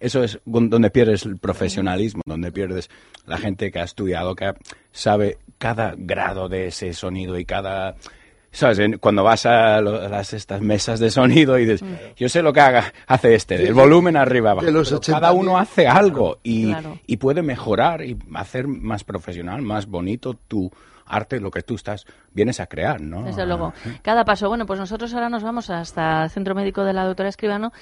[0.00, 2.90] eso es donde pierdes el profesionalismo, donde pierdes
[3.26, 4.52] la gente que ha estudiado, que
[4.92, 7.96] sabe cada grado de ese sonido y cada...
[8.52, 8.80] ¿Sabes?
[9.00, 11.84] Cuando vas a, lo- las, estas mesas de sonido y dices,
[12.16, 14.64] yo sé lo que haga, hace este, el volumen arriba, abajo.
[14.64, 16.98] de los Pero 80 cada uno hace algo y, Claro.
[17.06, 20.72] y puede mejorar y hacer más profesional, más bonito tu
[21.06, 23.22] arte, lo que tú estás, vienes a crear, ¿no?
[23.22, 23.72] Desde luego.
[24.02, 24.48] Cada paso.
[24.48, 27.72] Bueno, pues nosotros ahora nos vamos hasta el centro médico de la doctora Escribano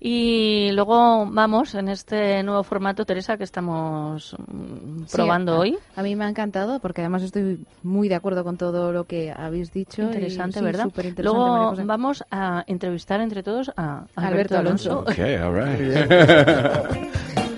[0.00, 5.78] y luego vamos en este nuevo formato, Teresa, que estamos mm, Sí, probando a- hoy.
[5.96, 9.32] A mí me ha encantado porque además estoy muy de acuerdo con todo lo que
[9.36, 10.02] habéis dicho.
[10.02, 10.84] y Interesante, sí, ¿verdad?
[10.84, 14.90] superinteresante, María Luego vamos a entrevistar entre todos a Alberto, Alberto Alonso.
[15.06, 15.10] Alonso.
[15.10, 17.04] Ok, all right.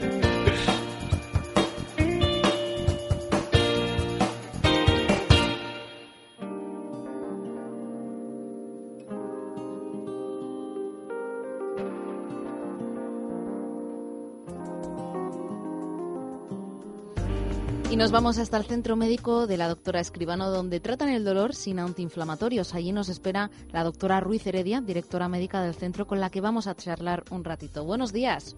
[17.88, 21.54] Y nos vamos hasta el centro médico de la doctora Escribano, donde tratan el dolor
[21.54, 22.74] sin antiinflamatorios.
[22.74, 26.66] Allí nos espera la doctora Ruiz Heredia, directora médica del centro, con la que vamos
[26.66, 27.84] a charlar un ratito.
[27.84, 28.56] Buenos días.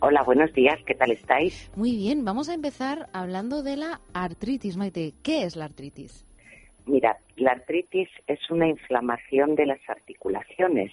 [0.00, 1.72] Hola, buenos días, ¿qué tal estáis?
[1.74, 5.14] Muy bien, vamos a empezar hablando de la artritis, Maite.
[5.22, 6.26] ¿Qué es la artritis?
[6.84, 10.92] Mira, la artritis es una inflamación de las articulaciones.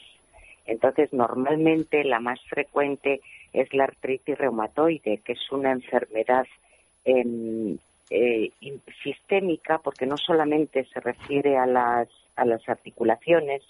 [0.66, 3.20] Entonces, normalmente la más frecuente
[3.52, 6.46] es la artritis reumatoide, que es una enfermedad
[7.08, 7.78] em,
[8.10, 8.52] eh,
[9.04, 13.64] sistémica, porque no solamente se refiere a las, a las articulaciones,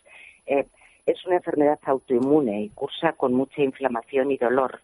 [0.46, 0.66] eh,
[1.06, 4.82] es una enfermedad autoinmune y cursa con mucha inflamación y dolor.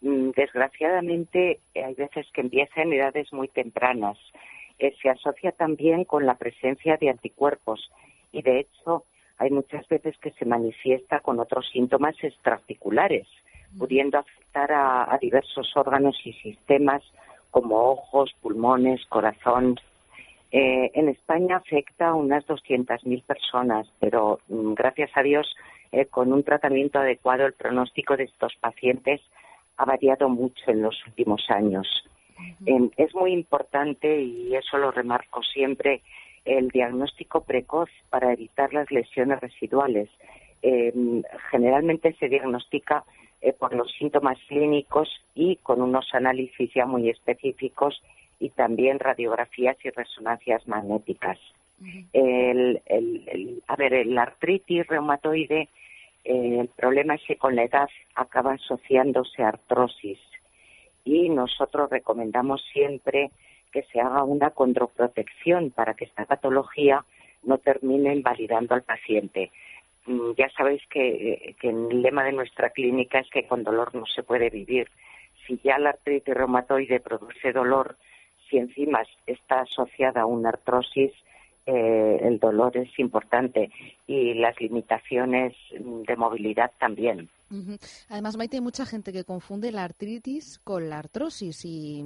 [0.00, 4.18] Mm, desgraciadamente, hay veces que empieza en edades muy tempranas.
[4.78, 7.90] Eh, se asocia también con la presencia de anticuerpos
[8.32, 9.04] y, de hecho,
[9.38, 13.26] hay muchas veces que se manifiesta con otros síntomas extraarticulares,
[13.78, 17.02] pudiendo afectar a, diversos órganos y sistemas
[17.54, 19.76] como ojos, pulmones, corazón.
[20.50, 25.46] Eh, en España afecta a unas 200.000 personas, pero mm, gracias a Dios,
[25.92, 29.20] eh, con un tratamiento adecuado, el pronóstico de estos pacientes
[29.76, 31.86] ha variado mucho en los últimos años.
[32.96, 36.02] Es muy importante, y eso lo remarco siempre,
[36.44, 40.08] el diagnóstico precoz para evitar las lesiones residuales.
[40.60, 43.04] Em, generalmente se diagnostica
[43.44, 48.02] eh, por los síntomas clínicos y con unos análisis ya muy específicos
[48.40, 51.38] y también radiografías y resonancias magnéticas.
[53.68, 55.68] a ver, el artritis reumatoide,
[56.24, 60.18] eh, el problema es que con la edad acaba asociándose a artrosis
[61.04, 63.30] y nosotros recomendamos siempre
[63.72, 67.04] que se haga una condroprotección para que esta patología
[67.42, 69.50] no termine invalidando al paciente.
[70.06, 74.22] Mm, ya sabéis que, el lema de nuestra clínica es que con dolor no se
[74.22, 74.90] puede vivir.
[75.46, 77.96] Si ya la artritis reumatoide produce dolor,
[78.48, 81.12] si encima está asociada a una artrosis,
[81.66, 83.70] eh, el dolor es importante
[84.06, 87.30] y las limitaciones de movilidad también.
[88.08, 92.04] Además, Maite, hay mucha gente que confunde la artritis con la artrosis y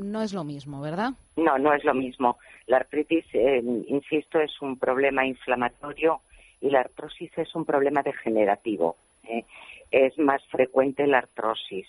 [0.00, 1.10] no es lo mismo, ¿verdad?
[1.36, 2.38] No, no es lo mismo.
[2.66, 6.20] La artritis, eh, insisto, es un problema inflamatorio
[6.60, 8.96] y la artrosis es un problema degenerativo.
[9.24, 9.44] ¿eh?
[9.90, 11.86] Es más frecuente la artrosis,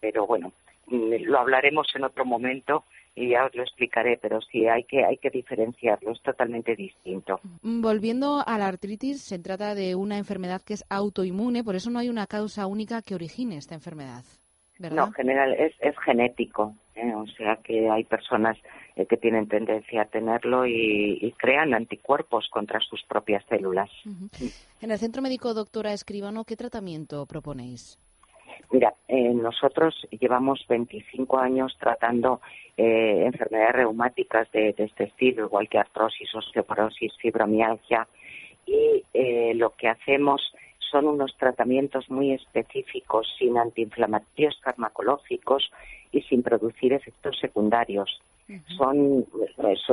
[0.00, 0.52] pero bueno,
[0.86, 2.84] mm, lo hablaremos en otro momento
[3.14, 7.40] y ya os lo explicaré, pero sí hay que hay que diferenciarlo, es totalmente distinto.
[7.62, 11.90] Mm, volviendo a la artritis, se trata de una enfermedad que es autoinmune, por eso
[11.90, 14.24] no hay una causa única que origine esta enfermedad.
[14.82, 14.96] ¿Verdad?
[14.96, 17.14] No, en general es, es genético, ¿eh?
[17.14, 18.58] o sea que hay personas
[18.96, 23.90] eh, que tienen tendencia a tenerlo y, crean anticuerpos contra sus propias células.
[24.80, 27.98] En el Centro Médico Doctora Escribano, ¿qué tratamiento proponéis?
[28.70, 32.40] Mira, eh, nosotros llevamos 25 años tratando
[32.76, 38.06] eh, enfermedades reumáticas de, este estilo, igual que artrosis, osteoporosis, fibromialgia,
[38.64, 40.40] y eh, lo que hacemos
[40.92, 45.72] son unos tratamientos muy específicos, sin antiinflamatorios farmacológicos
[46.12, 48.20] y sin producir efectos secundarios.
[48.76, 49.24] son,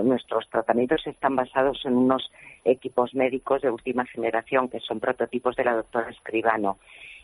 [0.04, 2.30] nuestros tratamientos están basados en unos
[2.66, 6.78] equipos médicos de última generación que son prototipos de la doctora Escribano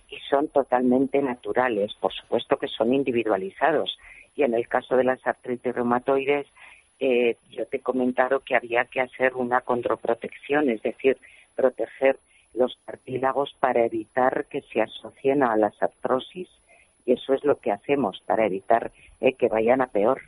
[0.09, 1.93] y son totalmente naturales.
[1.99, 3.97] Por supuesto que son individualizados.
[4.37, 6.47] Y en el caso de las artritis reumatoides,
[6.99, 11.17] eh, yo te he comentado que había que hacer una condroprotección, es decir,
[11.55, 12.17] proteger
[12.55, 16.49] los cartílagos para evitar que se asocien a las artrosis.
[17.05, 20.21] Y eso es lo que hacemos para evitar eh, que vayan a peor.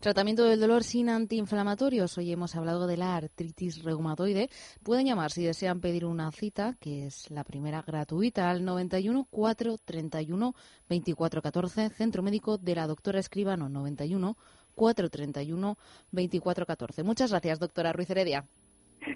[0.00, 2.18] Tratamiento del dolor sin antiinflamatorios.
[2.18, 4.48] Hoy hemos hablado de la artritis reumatoide.
[4.82, 10.52] Pueden llamar si desean pedir una cita, que es la primera gratuita, al 91 431
[10.88, 14.36] 2414, Centro Médico de la Doctora Escribano, 91
[14.74, 15.76] 431
[16.12, 17.02] 2414.
[17.02, 18.44] Muchas gracias, doctora Ruiz Heredia.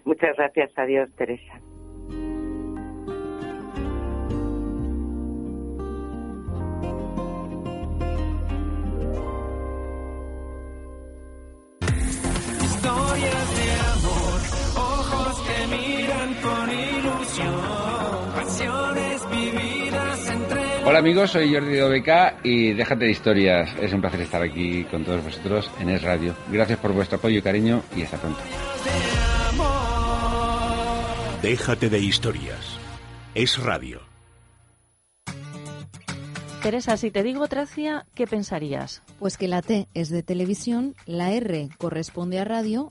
[0.04, 0.70] Muchas gracias.
[0.76, 1.60] Adiós, Teresa.
[20.88, 23.70] Hola amigos, soy Jordi de OBK y déjate de historias.
[23.80, 26.34] Es un placer estar aquí con todos vosotros en Es Radio.
[26.50, 28.40] Gracias por vuestro apoyo y cariño y hasta pronto.
[31.42, 32.76] Déjate de historias.
[33.32, 34.00] Es Radio.
[36.64, 39.04] Teresa, si te digo Tracia, ¿qué pensarías?
[39.20, 42.90] Pues que la T es de televisión, la R corresponde a radio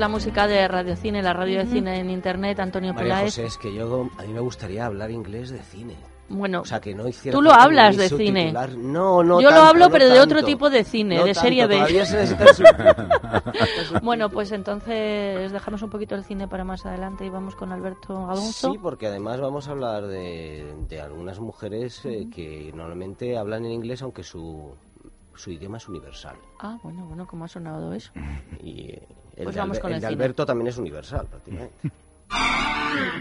[0.00, 3.24] La música de Radio Cine, la radio de cine en internet, Antonio María Peláez.
[3.34, 5.94] José, es que yo, a mí me gustaría hablar inglés de cine.
[6.32, 8.52] Bueno, O sea, que no tú lo hablas de cine.
[8.52, 10.46] No, no Yo lo tanto, hablo, no pero de otro tanto.
[10.46, 11.76] tipo de cine, de serie tanto, B.
[11.80, 17.26] todavía se necesita su- bueno, pues entonces dejamos un poquito el cine para más adelante
[17.26, 18.70] y vamos con Alberto Alonso.
[18.72, 23.72] Sí, porque además vamos a hablar de, de algunas mujeres eh, que normalmente hablan en
[23.72, 24.72] inglés, aunque su,
[25.34, 26.36] su idioma es universal.
[26.60, 28.12] Ah, bueno, bueno, ¿cómo ha sonado eso?
[28.62, 30.22] Y eh, el, Pues de, vamos Albe- con el el de cine.
[30.22, 31.90] Alberto también es universal, prácticamente.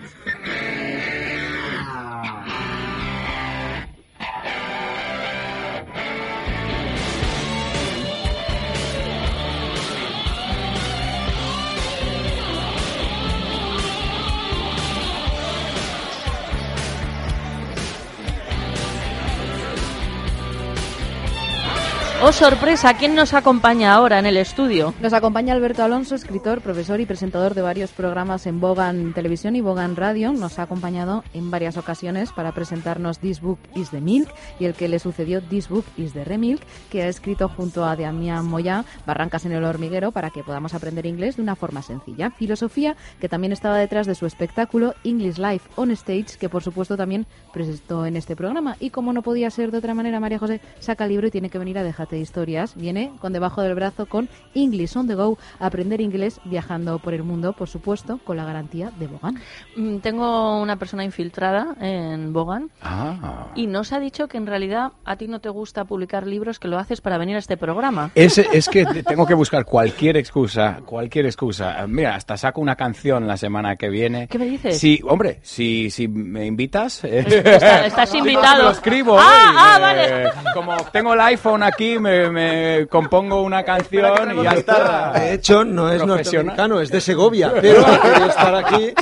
[22.22, 24.94] Oh, sorpresa, ¿quién nos acompaña ahora en el estudio?
[25.02, 29.62] Nos acompaña Alberto Alonso, escritor, profesor y presentador de varios programas en Bogan Televisión y
[29.62, 30.34] Bogan Radio.
[30.34, 34.74] Nos ha acompañado en varias ocasiones para presentarnos This Book is the Milk y el
[34.74, 38.84] que le sucedió This Book is the Remilk, que ha escrito junto a Damián Moya
[39.08, 42.32] Barrancas en el hormiguero para que podamos aprender inglés de una forma sencilla.
[42.32, 46.98] Filosofía, que también estaba detrás de su espectáculo English Life on Stage, que por supuesto
[46.98, 48.76] también presentó en este programa.
[48.82, 51.50] Y como no podía ser de otra manera, María José saca el libro y tiene
[51.50, 52.76] que venir a Déjate de Historias.
[52.76, 57.24] Viene con debajo del brazo con English on the Go, aprender inglés viajando por el
[57.24, 59.40] mundo, por supuesto, con la garantía de Bogan.
[59.76, 63.48] Mm, Tengo una persona infiltrada en Bogan Ah.
[63.56, 66.68] y nos ha dicho que en realidad a ti no te gusta publicar libros, que
[66.68, 68.12] lo haces para venir a este programa.
[68.16, 71.86] Es, es que te- tengo que buscar cualquier excusa, cualquier excusa.
[71.88, 74.28] Mira, hasta saco una canción la semana que viene.
[74.28, 74.78] ¿Qué me dices?
[74.80, 77.04] Sí, hombre, si, si me invitas...
[77.04, 78.64] eh, Está- estás invitado.
[78.64, 79.18] Lo escribo.
[79.20, 80.30] Ah, ah, vale.
[80.54, 85.14] Como tengo el iPhone aquí, me, me compongo una canción y ya está.
[85.14, 87.80] De hecho, no es norteamericano, es de Segovia, pero
[88.28, 88.94] estar aquí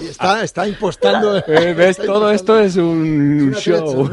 [0.00, 1.38] y está, está impostando.
[1.38, 1.98] Eh, ¿Ves?
[1.98, 4.10] está Todo impostando- esto es un show.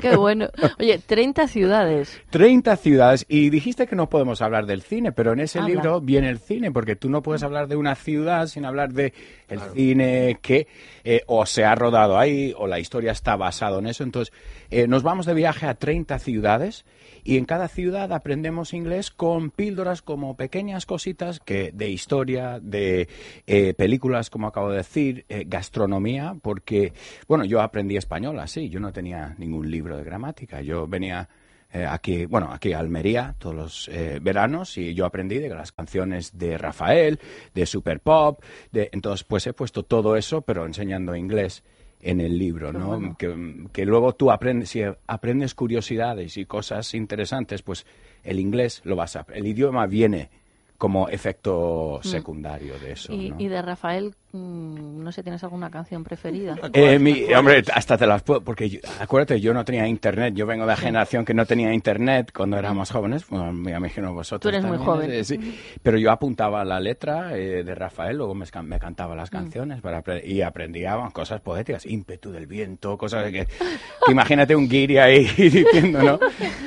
[0.00, 0.48] Qué bueno.
[0.78, 2.18] Oye, 30 ciudades.
[2.30, 3.24] 30 ciudades.
[3.28, 5.68] Y dijiste que no podemos hablar del cine, pero en ese Habla.
[5.74, 9.12] libro viene el cine, porque tú no puedes hablar de una ciudad sin hablar de
[9.48, 10.66] el cine que
[11.04, 14.02] eh, o se ha rodado ahí o la historia está basada en eso.
[14.04, 14.32] Entonces,
[14.70, 16.84] eh, nos vamos de viaje a 30 ciudades
[17.28, 23.06] y en cada ciudad aprendemos inglés con píldoras como pequeñas cositas que de historia, de
[23.46, 26.94] eh, películas, como acabo de decir, eh, gastronomía, porque,
[27.26, 31.28] bueno, yo aprendí español así, yo no tenía ningún libro de gramática, yo venía
[31.70, 35.70] eh, aquí, bueno, aquí a Almería todos los eh, veranos y yo aprendí de las
[35.70, 37.20] canciones de Rafael,
[37.54, 41.62] de Super Pop, de, entonces pues he puesto todo eso, pero enseñando inglés
[42.00, 42.88] en el libro, ¿no?
[42.88, 43.16] bueno.
[43.18, 47.86] Que, que luego tú aprendes, si aprendes curiosidades y cosas interesantes, pues
[48.22, 50.30] el inglés lo vas a, el idioma viene
[50.78, 53.20] como efecto secundario de eso, Mm.
[53.20, 53.36] Y, ¿no?
[53.40, 56.56] y de Rafael, mm, no sé, ¿tienes alguna canción preferida?
[56.72, 60.46] Eh, mi- hombre, hasta te las puedo, porque yo- acuérdate, yo no tenía internet, yo
[60.46, 64.40] vengo de la generación que no tenía internet cuando éramos jóvenes, bueno, me imagino vosotros.
[64.42, 65.10] Tú eres muy joven.
[65.10, 65.38] eh, sí.
[65.82, 68.46] pero yo apuntaba la letra eh, de Rafael, luego me,
[68.78, 73.32] cantaba las canciones para apre- y aprendía bueno, cosas poéticas, ímpetu del viento, cosas de
[73.32, 76.18] que, que imagínate un guiri ahí diciendo, ¿no?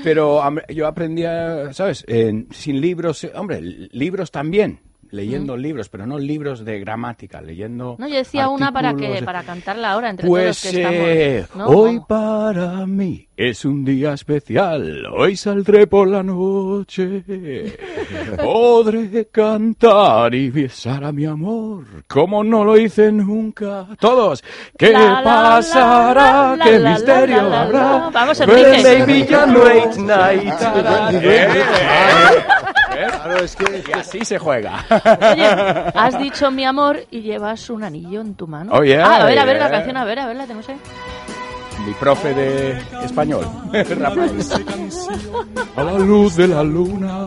[0.04, 2.06] Pero hombre, yo aprendía, ¿sabes?
[2.52, 4.80] Sin libros, hombre, libros también.
[5.12, 9.44] Leyendo libros, pero no libros de gramática, leyendo No, yo decía una para que para
[9.44, 11.72] cantarla ahora entre Pues todos los que eh, estamos.
[11.72, 11.78] ¿no?
[11.78, 17.24] hoy para mí es un día especial, hoy saldré por la noche,
[18.38, 23.88] podré cantar y besar a mi amor, como no lo hice nunca.
[24.00, 24.44] Todos,
[24.78, 26.56] ¿qué La, la, la, pasará?
[26.56, 27.62] la, ¿Qué la, misterio la, la, la.
[27.64, 28.10] habrá?
[28.12, 28.84] Vamos, Well, Enrique.
[29.06, 30.54] maybe just late night.
[33.24, 33.84] Claro, es que...
[33.88, 34.86] Y así se juega.
[35.34, 35.46] Oye,
[35.96, 38.72] has dicho mi amor y llevas un anillo en tu mano.
[38.74, 40.64] Oh, yeah, ah, a ver, a ver la canción, a ver, a ver, la no
[40.64, 40.76] sé.
[41.86, 43.46] Mi profe de español.
[43.74, 44.40] Rafael.
[45.76, 47.26] A la luz de la luna.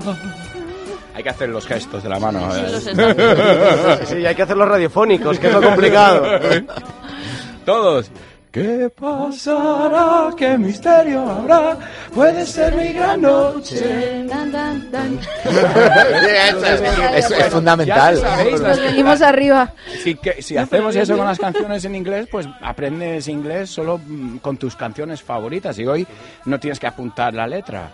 [1.14, 2.40] Hay que hacer los gestos de la mano.
[2.52, 2.68] Sí, ¿eh?
[2.70, 6.24] los está- Sí, hay que hacerlos radiofónicos, que es lo complicado.
[7.64, 8.10] Todos.
[8.54, 10.30] ¿Qué pasará?
[10.36, 11.76] ¿Qué misterio habrá?
[12.14, 14.24] Puede ser mi gran noche.
[14.28, 15.18] Tan, tan, tan.
[17.16, 18.16] es, es fundamental.
[18.16, 19.72] Sabéis, Nos venimos arriba.
[20.04, 24.36] Si, que- si hacemos eso con las canciones en inglés, pues aprendes inglés solo mm,
[24.36, 25.76] con tus canciones favoritas.
[25.80, 26.06] Y hoy
[26.44, 27.90] no tienes que apuntar la letra.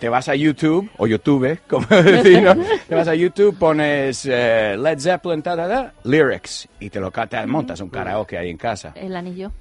[0.00, 2.54] Te vas a YouTube, o YouTube, como decir, ¿no?
[2.88, 7.10] Te vas a YouTube, pones eh, Led Zeppelin, ta, ta, ta, lyrics, y te lo
[7.10, 8.92] te montas un karaoke ahí en casa.
[8.94, 9.52] El anillo.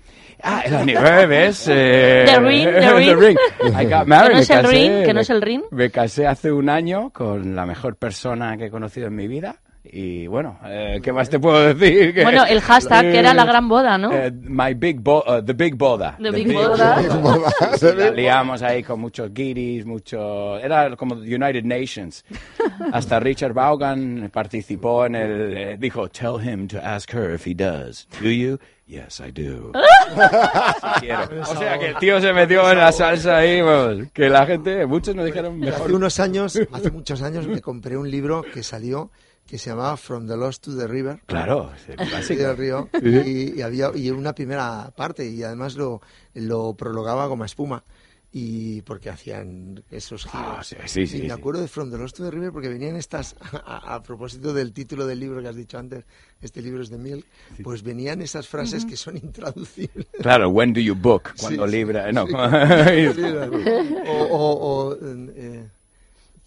[0.43, 1.67] Ah, el anime, ¿ves?
[1.69, 3.37] Eh, The Ring, The Ring.
[3.79, 5.61] I got married, Que no es el casé, ring, que no me- es el ring.
[5.71, 9.55] Me casé hace un año con la mejor persona que he conocido en mi vida.
[9.89, 12.13] Y bueno, eh, ¿qué más te puedo decir?
[12.13, 14.11] Que- Bueno, el hashtag que era la gran boda, ¿no?
[14.11, 16.17] Eh, my big bo uh, the big boda.
[16.21, 16.97] The Big Boda.
[17.77, 20.57] Sí, la liamos ahí con muchos guiris, mucho...
[20.59, 22.25] Era como United Nations.
[22.91, 25.57] Hasta Richard Vaughan participó en el...
[25.57, 28.09] eh, dijo, tell him to ask her if he does.
[28.21, 28.59] Do you?
[28.87, 29.73] Yes, I do.
[30.07, 31.41] Sí quiero.
[31.41, 34.85] O sea, que el tío se metió en la salsa ahí, vamos, que la gente,
[34.85, 35.91] muchos nos dijeron Hace mejor...
[35.91, 39.11] unos años, hace muchos años, me compré un libro que salió
[39.45, 41.21] que se llamaba From the Lost to the River.
[41.25, 42.89] Claro, del río.
[43.01, 46.01] Y, y había y una primera parte y además lo,
[46.33, 47.83] lo prologaba como espuma.
[48.29, 50.57] Y porque hacían esos giros.
[50.59, 51.31] Ah, sí, sí, sí, y me sí.
[51.31, 54.73] acuerdo de From the Lost to the River porque venían estas, a, a propósito del
[54.73, 56.03] título del libro que has dicho antes,
[56.41, 57.25] este libro es de Milk,
[57.63, 60.07] pues venían esas frases que son intraducibles.
[60.21, 61.33] Claro, when do you book?
[61.39, 62.11] Cuando sí, libra...
[62.11, 62.31] No, sí.
[62.33, 62.47] como-
[63.15, 63.21] Sí,
[64.07, 65.69] o, o- o, eh,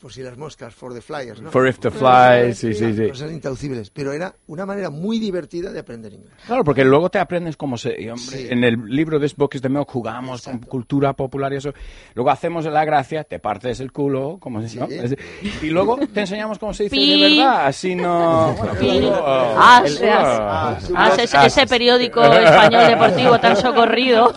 [0.01, 1.51] por si las moscas, for the flyers, ¿no?
[1.51, 3.09] For if the flies, sí, sí, sí.
[3.09, 6.33] Cosas intraducibles, pero era una manera muy divertida de aprender inglés.
[6.47, 7.95] Claro, porque luego te aprendes cómo se...
[8.01, 8.47] y, hombre, Sí.
[8.51, 11.73] En el libro de Book is the Milk jugamos con cultura popular y eso.
[12.15, 14.87] Luego hacemos la gracia, te partes el culo, como se ¿no?
[14.87, 15.15] Es-
[15.63, 17.21] Y luego te enseñamos cómo se dice Pi.
[17.21, 18.57] de verdad, así no...
[21.45, 24.33] Ese, periódico español deportivo tan socorrido.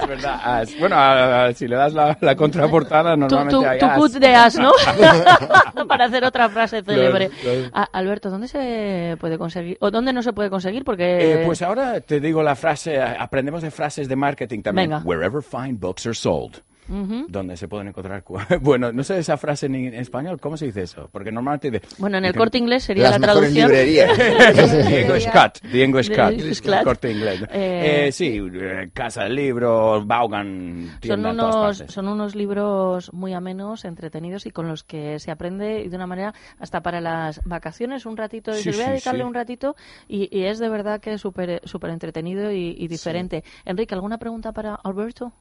[0.00, 0.40] Es verdad.
[0.42, 0.78] as.
[0.78, 3.98] Bueno, a- a- si le das la, la contraportada, normalmente tú, hay tú as.
[3.98, 5.86] put de as, ¿no?
[5.88, 7.28] Para hacer otra frase célebre.
[7.28, 7.70] claro.
[7.72, 9.76] Ah, Alberto, ¿dónde se puede conseguir?
[9.80, 10.84] ¿O dónde no se puede conseguir?
[10.84, 11.42] Porque...
[11.42, 14.90] Eh, pues ahora te digo la frase, aprendemos de frases de marketing también.
[14.90, 15.02] Venga.
[15.04, 16.62] Wherever fine books are sold.
[16.88, 17.26] Ujú.
[17.28, 18.22] Donde se pueden encontrar.
[18.60, 21.08] Bueno, no sé esa frase en, en español, ¿cómo se dice eso?
[21.10, 21.80] Porque normalmente.
[21.98, 23.68] Bueno, en el corte inglés sería Las la traducción.
[23.70, 24.10] librerías.
[24.16, 26.84] The English Cut, The English The Cut, English el Cut.
[26.84, 27.42] corte inglés.
[27.50, 33.84] Eh, Eh, sí, eh, Casa del Libro, Vaughan, Son unos, son unos libros muy amenos,
[33.84, 38.16] entretenidos y con los que se aprende de una manera hasta para las vacaciones, un
[38.16, 38.52] ratito.
[38.52, 39.26] Sí, Dices, voy a sí, dedicarle sí.
[39.26, 39.76] un ratito
[40.08, 43.44] y, y es de verdad que es súper súper entretenido y, y diferente.
[43.64, 45.32] Enrique, ¿alguna pregunta para Alberto?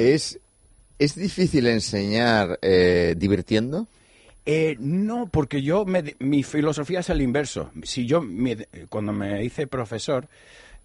[0.00, 0.38] Es,
[0.98, 3.86] es difícil enseñar eh, divirtiendo.
[4.46, 7.70] Eh, no, porque yo, me- mi filosofía es el inverso.
[7.82, 10.28] Si yo, me- cuando me hice profesor,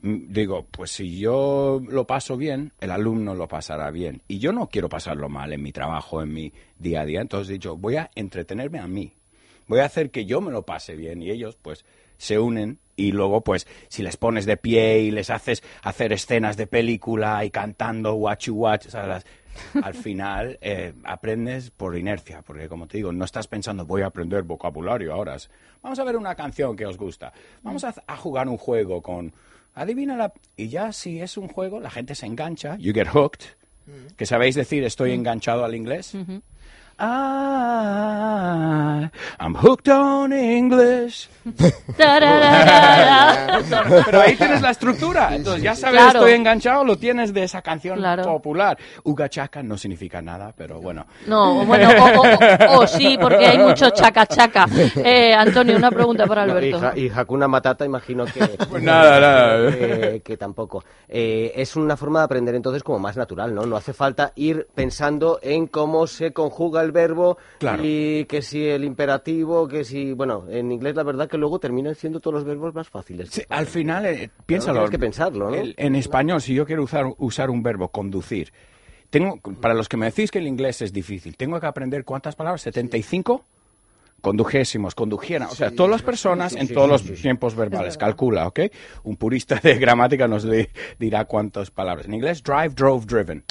[0.01, 4.21] digo, pues si yo lo paso bien, el alumno lo pasará bien.
[4.27, 7.21] Y yo no quiero pasarlo mal en mi trabajo, en mi día a día.
[7.21, 9.13] Entonces he dicho, voy a entretenerme a mí.
[9.67, 11.86] Voy a hacer que yo me lo pase bien y ellos, pues,
[12.18, 16.55] se unen y luego, pues, si les pones de pie y les haces hacer escenas
[16.55, 22.97] de película y cantando watch watch, al final eh, aprendes por inercia, porque como te
[22.97, 25.36] digo, no estás pensando voy a aprender vocabulario ahora.
[25.82, 27.34] Vamos a ver una canción que os gusta.
[27.63, 29.34] Vamos a, a jugar un juego con
[29.76, 32.78] adivina la y ya si es un juego la gente se engancha.
[32.78, 33.45] You get hooked.
[34.18, 36.16] Que sabéis decir estoy enganchado al inglés.
[36.97, 37.03] I,
[39.39, 41.27] I'm hooked on English.
[41.97, 42.27] Pero
[44.21, 45.35] ahí tienes la estructura.
[45.35, 46.19] Entonces ya sabes, Claro.
[46.19, 48.23] estoy enganchado, lo tienes de esa canción Claro.
[48.23, 48.77] popular.
[49.03, 51.05] Uga chaca no significa nada, pero bueno.
[51.27, 54.65] No, bueno, o, o- o sí, porque hay mucho chaca chaca.
[54.95, 56.79] Eh, Antonio, una pregunta para No, y, Alberto.
[56.79, 58.39] Ja- y Hakuna Matata, imagino que.
[58.69, 59.71] Pues nada, nada.
[59.71, 60.83] Que, que tampoco.
[61.07, 63.65] Eh, es una forma de aprender entonces como más natural, ¿no?
[63.65, 67.83] No hace falta ir pensando en cómo se conjuga el verbo Claro.
[67.86, 70.13] y que si el imperativo, que si...
[70.13, 73.29] Bueno, en inglés la verdad que luego terminan siendo todos los verbos más fáciles.
[73.29, 74.75] Sí, al final, eh, piénsalo.
[74.79, 75.55] tienes que pensarlo, ¿no?
[75.55, 78.53] El- en español, si yo quiero usar, usar un verbo, conducir,
[79.09, 82.36] tengo, para los que me decís que el inglés es difícil, ¿tengo que aprender cuántas
[82.36, 82.65] palabras?
[82.65, 83.43] ¿75?
[84.21, 85.49] Condujésemos, condujeran.
[85.49, 87.21] O sea, todas las personas sí, en sí, todos sí, los sí, sí.
[87.21, 87.95] tiempos verbales.
[87.97, 88.61] Calcula, ¿ok?
[89.03, 90.67] Un purista de gramática nos di-
[90.97, 92.07] dirá cuántas palabras.
[92.07, 93.43] En inglés, drive, drove, driven.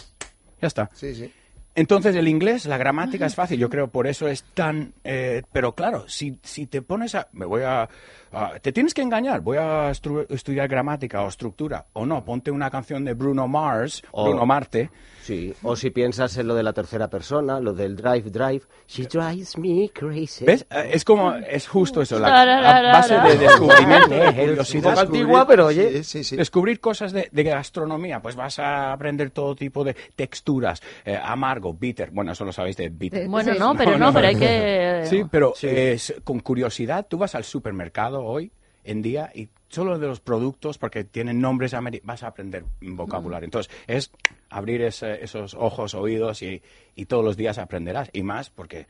[0.61, 0.91] Ya está.
[0.95, 1.30] Sí, sí.
[1.77, 4.93] Entonces, el inglés, la gramática es fácil, yo creo, por eso es tan...
[5.03, 7.29] eh, pero claro, si, si te pones a...
[7.33, 7.89] Me voy a,
[8.37, 12.51] a- Te tienes que engañar, voy a estru- estudiar gramática o estructura, o no, ponte
[12.51, 14.91] una canción de Bruno Mars, O- Bruno Marte.
[15.22, 19.05] Sí, o si piensas en lo de la tercera persona, lo del drive, drive, she
[19.07, 20.45] drives me crazy.
[20.45, 20.66] ¿Ves?
[20.70, 22.91] Eh, Es como, es justo eso, la, Tararara.
[22.91, 24.99] a base de descubrimiento, de curiosidad.
[24.99, 26.03] antigua, pero oye.
[26.03, 26.37] Sí, sí, sí.
[26.37, 31.72] Descubrir cosas de, de gastronomía, pues vas a aprender todo tipo de texturas, eh, amargo,
[31.72, 33.26] bitter, bueno, eso lo sabéis de bitter.
[33.26, 35.05] Bueno, no, pero no, pero hay que...
[35.07, 38.51] Sí, pero eh, con curiosidad, tú vas al supermercado hoy
[38.85, 41.72] en día y solo de los productos, porque tienen nombres
[42.05, 43.45] vas a aprender vocabulario.
[43.47, 44.11] Entonces, es
[44.51, 46.62] abrir ese- esos ojos, oídos y,
[46.95, 48.11] y todos los días aprenderás.
[48.12, 48.87] Y más porque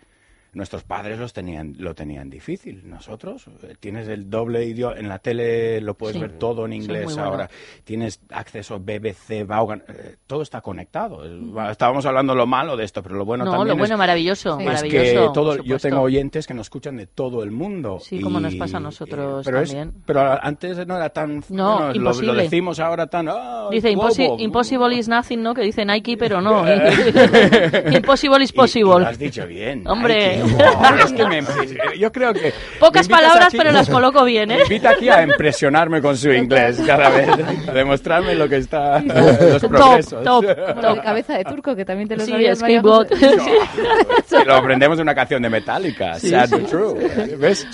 [0.55, 2.83] nuestros padres los tenían, lo tenían difícil.
[2.89, 6.21] Nosotros, eh, tienes el doble idioma, en la tele lo puedes Sí.
[6.23, 7.25] ver todo en Sí, inglés bueno.
[7.25, 7.51] ahora.
[7.85, 11.23] Tienes acceso a BBC, Vaughan, eh, todo está conectado.
[11.71, 14.59] Estábamos hablando lo malo de esto, pero lo bueno No, también lo es- bueno, maravilloso,
[14.61, 17.99] es maravilloso, que todo, yo tengo oyentes que nos escuchan de todo el mundo.
[18.01, 19.93] Sí, como nos y- pasa a nosotros pero es- también.
[20.07, 21.43] pero antes no era tan...
[21.49, 23.29] No, bueno, lo- decimos ahora tan...
[23.29, 24.13] "Ah, Dice global".
[24.13, 25.55] imposi- impossible is nothing, ¿no?
[25.55, 26.65] Que dice Nike, pero no.
[27.93, 29.01] impossible is Y- y possible.
[29.01, 29.87] lo has dicho bien.
[29.87, 30.43] Hombre.
[31.05, 31.43] Es que me-
[31.99, 32.53] yo creo que...
[32.81, 34.57] Pocas palabras, aquí- pero las coloco bien, ¿eh?
[34.57, 37.29] Me invita aquí a impresionarme con su inglés cada vez,
[37.69, 39.01] a demostrarme lo que está...
[39.01, 40.23] los Top, progresos.
[40.25, 40.45] top.
[40.81, 43.09] Como de cabeza de turco, que también te lo Sí, sabías, skateboard.
[43.09, 43.39] José.
[44.27, 46.55] Sí, lo aprendemos de una canción de Metallica, Sí, Sad sí.
[46.57, 47.37] but True.
[47.37, 47.67] ¿Ves?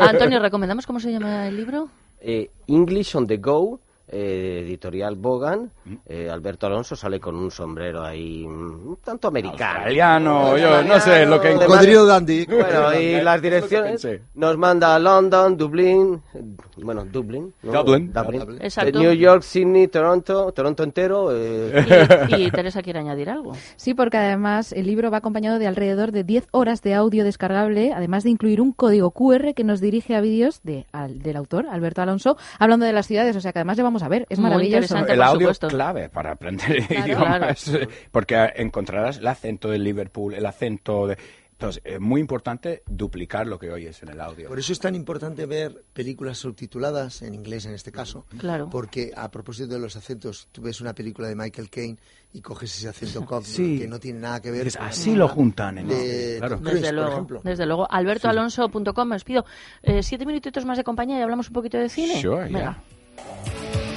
[0.00, 1.88] Antonio, ¿recomendamos cómo se llama el libro?
[2.20, 3.80] Eh, English on the Go,
[4.12, 5.70] eh, editorial Bogan.
[6.06, 9.70] Eh, Alberto Alonso sale con un sombrero ahí mm, un tanto americano.
[9.78, 11.48] Australiano, yo no sé lo que...
[11.48, 12.46] De Cocodrilo dandy.
[12.46, 16.42] Bueno, y las direcciones nos manda a London, Dublín, eh,
[16.82, 17.84] bueno, Dublín, ¿no?
[17.84, 18.12] Dublin.
[18.12, 18.58] Dublin.
[18.60, 18.98] Exacto.
[18.98, 21.28] Eh, New York, Sydney, Toronto, Toronto entero.
[21.32, 23.52] eh, Y, y Teresa quiere añadir algo.
[23.76, 27.92] Sí, porque además el libro va acompañado de alrededor de 10 horas de audio descargable,
[27.94, 31.66] además de incluir un código QR que nos dirige a vídeos de, al- del autor,
[31.70, 33.36] Alberto Alonso, hablando de las ciudades.
[33.36, 34.26] O sea que además le vamos a ver.
[34.28, 34.96] Es Muy maravilloso.
[35.06, 35.66] el audio supuesto.
[35.68, 37.06] es clave para aprender Claro.
[37.06, 37.70] idiomas,
[38.10, 41.18] porque encontrarás el acento de Liverpool, el acento de...
[41.52, 44.48] Entonces, es muy importante duplicar lo que oyes en el audio.
[44.48, 48.24] Por eso es tan importante ver películas subtituladas, en inglés en este caso.
[48.38, 48.70] Claro.
[48.70, 51.98] Porque a propósito de los acentos, tú ves una película de Michael Caine
[52.32, 53.78] y coges ese acento cockney Sí.
[53.78, 56.56] que no tiene nada que ver así lo juntan en de claro.
[56.56, 57.40] Desde por luego, ejemplo.
[57.44, 57.86] desde luego.
[57.92, 59.44] albertoalonso.com, me os pido
[59.82, 62.22] eh, siete minutitos más de compañía y hablamos un poquito de cine.
[62.22, 62.82] Sure, Venga.
[63.14, 63.89] yeah.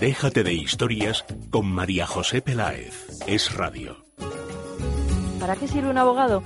[0.00, 3.08] Déjate de historias con María José Peláez.
[3.26, 3.96] Es radio.
[5.40, 6.44] ¿Para qué sirve un abogado?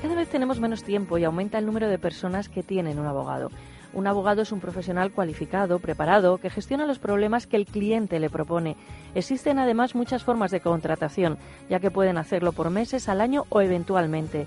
[0.00, 3.50] Cada vez tenemos menos tiempo y aumenta el número de personas que tienen un abogado.
[3.92, 8.30] Un abogado es un profesional cualificado, preparado, que gestiona los problemas que el cliente le
[8.30, 8.76] propone.
[9.16, 11.38] Existen además muchas formas de contratación,
[11.68, 14.46] ya que pueden hacerlo por meses, al año o eventualmente.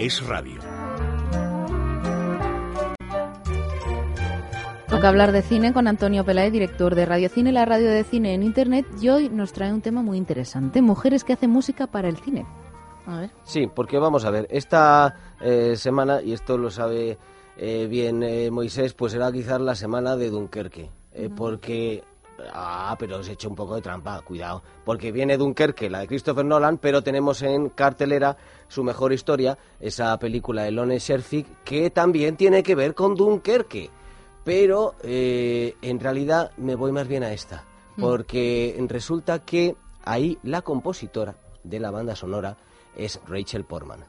[0.00, 0.58] Es radio.
[4.88, 8.32] Toca hablar de cine con Antonio Peláez, director de Radio Cine, la radio de cine
[8.32, 12.08] en Internet, y hoy nos trae un tema muy interesante, mujeres que hacen música para
[12.08, 12.46] el cine.
[13.04, 13.30] A ver.
[13.42, 17.18] Sí, porque vamos a ver, esta eh, semana, y esto lo sabe
[17.58, 22.04] eh, bien eh, Moisés, pues será quizás la semana de Dunkerque, eh, porque...
[22.52, 26.06] Ah, pero os he hecho un poco de trampa, cuidado, porque viene Dunkerque, la de
[26.06, 28.36] Christopher Nolan, pero tenemos en cartelera
[28.68, 33.90] su mejor historia, esa película de Lone Scherfig, que también tiene que ver con Dunkerque,
[34.44, 37.64] pero eh, en realidad me voy más bien a esta,
[37.98, 42.56] porque resulta que ahí la compositora de la banda sonora
[42.96, 44.04] es Rachel Portman.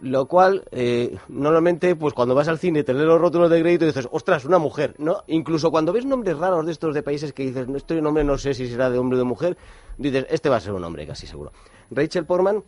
[0.00, 3.84] Lo cual, eh, normalmente, pues cuando vas al cine te lees los rótulos de crédito
[3.84, 5.22] y dices, ostras, una mujer, ¿no?
[5.28, 8.36] Incluso cuando ves nombres raros de estos de países que dices, "No, este nombre no
[8.36, 9.56] sé si será de hombre o de mujer,
[9.96, 11.52] dices, este va a ser un hombre, casi seguro.
[11.90, 12.62] Rachel Portman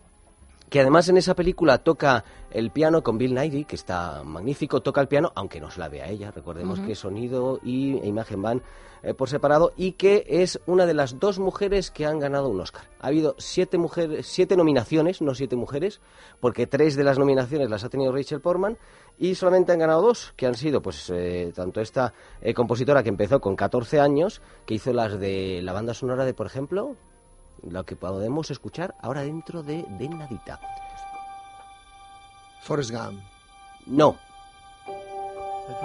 [0.69, 5.01] que además en esa película toca el piano con Bill Nighy, que está magnífico, toca
[5.01, 8.63] el piano, aunque no se la vea ella, recordemos que sonido y e imagen van
[9.03, 12.61] eh, por separado, y que es una de las dos mujeres que han ganado un
[12.61, 12.89] Oscar.
[13.01, 16.01] Ha habido siete, mujeres, siete nominaciones, no siete mujeres,
[16.41, 18.79] porque tres de las nominaciones las ha tenido Rachel Portman,
[19.19, 23.09] y solamente han ganado dos, que han sido pues eh, tanto esta eh, compositora que
[23.11, 26.97] empezó con 14 años, que hizo las de la banda sonora de, por ejemplo,
[27.63, 30.61] lo que podemos escuchar ahora dentro de, de Nadita.
[32.61, 33.21] Forrest Gump.
[33.87, 34.17] No.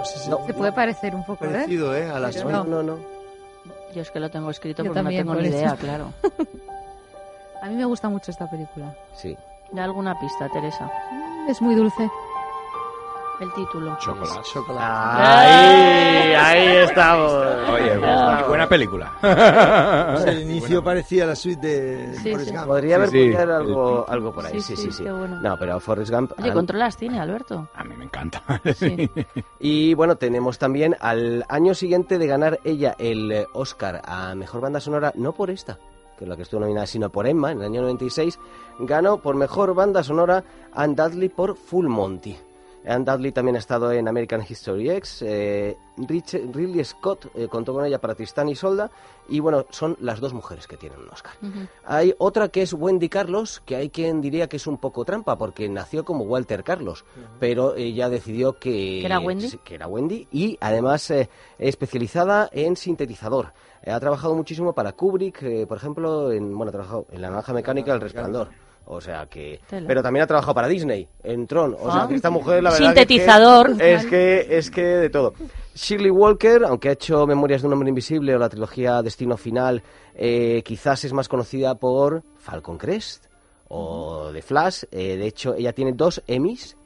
[0.04, 1.48] Se puede parecer un poco, ¿eh?
[1.48, 2.08] Parecido, ¿eh?
[2.08, 2.62] A la suya.
[2.64, 2.82] no.
[2.82, 2.98] no.
[3.94, 6.12] Yo es que lo tengo escrito Yo porque también, no tengo ni idea, claro.
[7.62, 8.96] A mí me gusta mucho esta película.
[9.14, 9.36] Sí.
[9.70, 10.90] Da alguna pista, Teresa.
[11.48, 12.10] Es muy dulce.
[13.42, 13.96] El título.
[13.98, 14.78] Chocolate.
[14.78, 17.32] Ahí, ahí estamos.
[17.72, 18.48] Oye, Estamos.
[18.48, 19.12] buena película.
[20.12, 22.54] Pues el inicio parecía la suite de Sí, Forrest sí.
[22.56, 22.66] Gump.
[22.68, 25.04] Podría haber Sí, algo, algo por ahí, Sí, sí, sí, sí, sí.
[25.04, 25.40] qué bueno.
[25.40, 26.32] No, pero Forrest Gump...
[26.38, 27.68] Oye, han- controlas cine, Alberto.
[27.74, 28.42] A mí me encanta.
[28.76, 29.10] Sí.
[29.58, 34.60] Y bueno, tenemos también al año siguiente de ganar ella el eh, Oscar a Mejor
[34.60, 35.78] Banda Sonora, no por esta,
[36.18, 38.38] que es la que estuvo nominada, sino por Emma, en el año 96,
[38.80, 42.36] ganó por Mejor Banda Sonora Anne Dudley por Full Monty.
[42.86, 47.72] Anne Dudley también ha estado en American History X, eh, Rich- Ridley Scott eh, contó
[47.72, 48.90] con ella para Tristán y Solda,
[49.28, 51.32] y bueno, son las dos mujeres que tienen un Oscar.
[51.84, 55.36] Hay otra que es Wendy Carlos, que hay quien diría que es un poco trampa,
[55.38, 57.04] porque nació como Walter Carlos,
[57.38, 58.98] pero ella decidió que...
[59.00, 59.58] ¿Que era Wendy?
[59.64, 61.28] que era Wendy, y además eh,
[61.58, 63.52] especializada en sintetizador.
[63.84, 67.28] Eh, ha trabajado muchísimo para Kubrick, eh, por ejemplo, en, bueno, ha trabajado en La
[67.30, 68.48] Naranja Mecánica, El Resplandor.
[68.86, 69.60] O sea que...
[69.68, 71.74] Pero también ha trabajado para Disney, en Tron.
[71.80, 72.08] O sea Ah.
[72.08, 72.78] que esta mujer, la verdad...
[72.94, 73.70] que es que- Sintetizador.
[73.82, 75.34] Es que, es que de todo.
[75.74, 79.82] Shirley Walker, aunque ha hecho Memorias de un hombre invisible o la trilogía Destino Final,
[80.14, 83.26] eh, quizás es más conocida por Falcon Crest
[83.68, 84.84] o The Flash.
[84.90, 86.76] Eh, de hecho, ella tiene dos Emmys.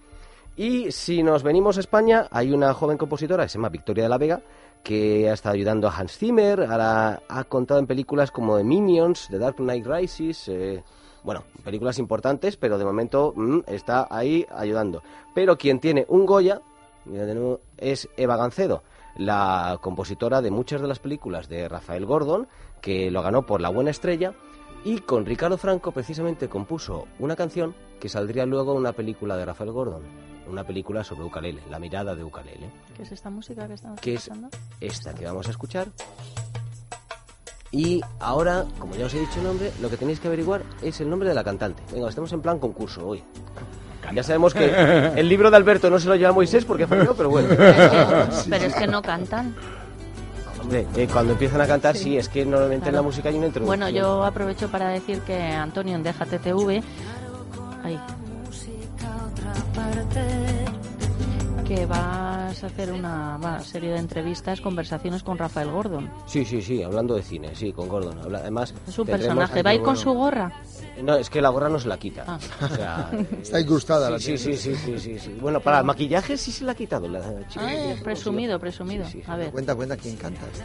[0.56, 4.08] Y si nos venimos a España, hay una joven compositora que se llama Victoria de
[4.08, 4.40] la Vega,
[4.82, 9.26] que ha estado ayudando a Hans Zimmer, ahora ha contado en películas como The Minions,
[9.28, 10.82] The Dark Knight Rises, eh,
[11.26, 15.02] bueno, películas importantes, pero de momento mm, está ahí ayudando.
[15.34, 16.62] Pero quien tiene un Goya
[17.76, 18.84] es Eva Gancedo,
[19.16, 22.46] la compositora de muchas de las películas de Rafael Gordon,
[22.80, 24.34] que lo ganó por La Buena Estrella,
[24.84, 29.46] y con Ricardo Franco precisamente compuso una canción que saldría luego en una película de
[29.46, 30.04] Rafael Gordon,
[30.48, 34.14] una película sobre ukalele, La mirada de ukalele, ¿Qué es esta música que estamos que
[34.14, 34.30] es
[34.80, 35.88] esta que vamos a escuchar.
[37.76, 40.98] Y ahora, como ya os he dicho el nombre, lo que tenéis que averiguar es
[41.02, 41.82] el nombre de la cantante.
[41.92, 43.22] Venga, estamos en plan concurso hoy.
[44.14, 44.72] Ya sabemos que
[45.16, 47.48] el libro de Alberto no se lo lleva Moisés porque falló, pero bueno.
[47.50, 49.54] Pero es que no cantan.
[50.62, 53.48] Hombre, eh, cuando empiezan a cantar, sí, es que normalmente en la música hay una
[53.48, 53.78] introducción.
[53.78, 56.82] Bueno, yo aprovecho para decir que Antonio en Déjate TV,
[57.84, 58.00] ay,
[61.66, 66.10] que vas a hacer una va, serie de entrevistas, conversaciones con Rafael Gordon.
[66.26, 68.18] Sí, sí, sí, hablando de cine, sí, con Gordon.
[68.20, 69.62] Habla- Además, Es un personaje.
[69.62, 70.52] ¿Va a ir con su gorra?
[71.02, 72.24] No, es que la gorra no se la quita.
[72.26, 72.38] Ah.
[72.62, 73.10] O sea,
[73.42, 75.38] Está incrustada sí, la sí, sí, sí, sí, sí, sí.
[75.40, 77.66] Bueno, para el maquillaje sí se la ha quitado la chica.
[77.68, 79.04] Ah, presumido, presumido.
[79.26, 79.50] A ver.
[79.50, 80.42] Cuenta, cuenta quién canta.
[80.52, 80.64] esto.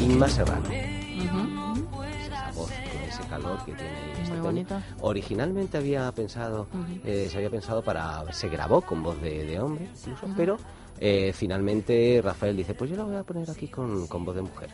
[0.00, 0.68] Inma Serrano.
[0.68, 2.04] Ujú.
[2.04, 4.82] esa voz, con ese calor que tiene este Muy tema.
[5.00, 6.66] Originalmente había pensado,
[7.04, 10.56] eh, se había pensado para, se grabó con voz de, de hombre, incluso, pero
[11.00, 14.42] eh, finalmente Rafael dice, pues yo la voy a poner aquí con, con voz de
[14.42, 14.70] mujer.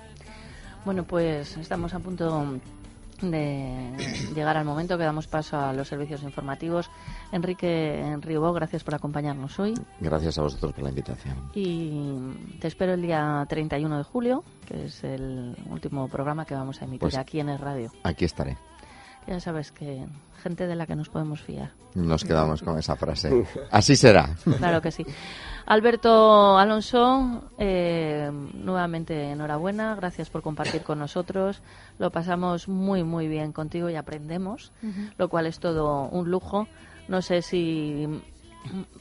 [0.84, 2.58] Bueno, pues estamos a punto
[3.22, 3.96] de
[4.34, 6.90] llegar al momento que damos paso a los servicios informativos.
[7.32, 9.72] Enrique Enribo, gracias por acompañarnos hoy.
[10.00, 11.36] Gracias a vosotros por la invitación.
[11.54, 16.80] Y te espero el día 31 de julio, que es el último programa que vamos
[16.82, 17.90] a emitir Pues- aquí en el radio.
[18.02, 18.58] Aquí estaré.
[19.26, 20.06] Ya sabes que
[20.42, 21.70] gente de la que nos podemos fiar.
[21.94, 23.46] Nos quedamos con esa frase.
[23.70, 24.36] Así será.
[24.58, 25.06] Claro que sí.
[25.66, 31.62] Alberto Alonso, eh, nuevamente enhorabuena, gracias por compartir con nosotros.
[31.98, 34.72] Lo pasamos muy, muy bien contigo y aprendemos,
[35.16, 36.68] lo cual es todo un lujo.
[37.08, 38.06] No sé si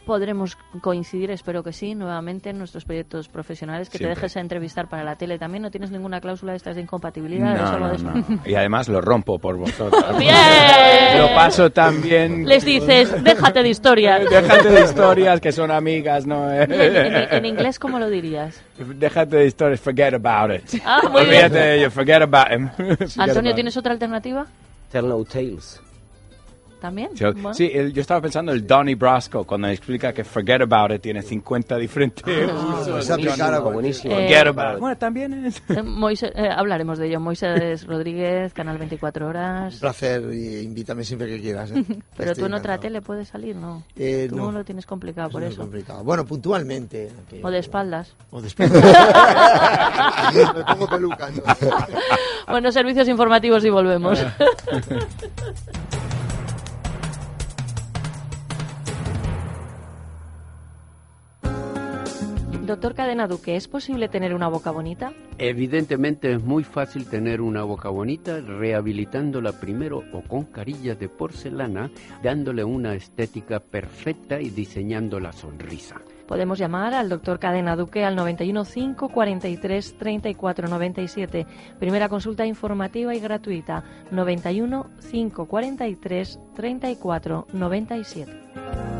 [0.05, 4.15] podremos coincidir, espero que sí, nuevamente en nuestros proyectos profesionales, que Siempre.
[4.15, 5.61] te dejes entrevistar para la tele también.
[5.63, 8.39] ¿No tienes ninguna cláusula de estas de incompatibilidad No, no, de no.
[8.45, 10.03] Y además lo rompo por vosotros.
[10.19, 11.17] ¡Bien!
[11.17, 12.45] Lo paso también.
[12.47, 14.21] Les dices, déjate de historias.
[14.29, 16.53] Déjate de historias que son amigas, ¿no?
[16.53, 18.61] ¿Y en, en- en inglés cómo lo dirías?
[18.77, 20.81] Déjate de historias, forget about it.
[20.85, 21.51] Ah, muy Olvídate bien.
[21.53, 22.69] de ello, forget about him.
[23.17, 24.45] Antonio, ¿tienes otra alternativa?
[24.91, 25.81] Tell No Tales.
[26.83, 27.11] ¿También?
[27.15, 27.53] Yo- Bueno.
[27.53, 31.21] Sí, el- yo estaba pensando el Donnie Brasco cuando explica que Forget About It tiene
[31.21, 32.21] 50 diferentes
[33.09, 34.13] aplicara Johnny, buenísimo.
[34.13, 34.79] Forget Eh, About It.
[34.81, 35.57] Bueno, también es...
[35.69, 37.21] Eh, Moisés- eh, hablaremos de ello.
[37.21, 39.75] Moisés Rodríguez, Canal 24 Horas.
[39.75, 41.71] Un placer y invítame siempre que quieras.
[41.71, 41.85] ¿eh?
[42.17, 43.83] Pero tú en otra tele puedes salir, ¿no?
[43.95, 44.51] Eh, tú no.
[44.51, 45.61] lo tienes complicado por Es eso.
[45.61, 46.03] complicado.
[46.03, 47.09] Bueno, puntualmente.
[47.41, 48.13] O de espaldas.
[48.29, 48.83] O de espaldas.
[50.57, 51.29] Me pongo peluca.
[52.49, 54.19] Bueno, servicios informativos y volvemos.
[62.63, 65.11] Doctor Cadena Duque, ¿es posible tener una boca bonita?
[65.37, 71.91] Evidentemente es muy fácil tener una boca bonita rehabilitándola primero o con carillas de porcelana,
[72.23, 75.97] dándole una estética perfecta y diseñando la sonrisa.
[76.25, 81.45] Podemos llamar al doctor Cadena Duque al 91 5 43 34 97.
[81.79, 83.83] Primera consulta informativa y gratuita.
[84.11, 88.92] 91 5 43 34 97.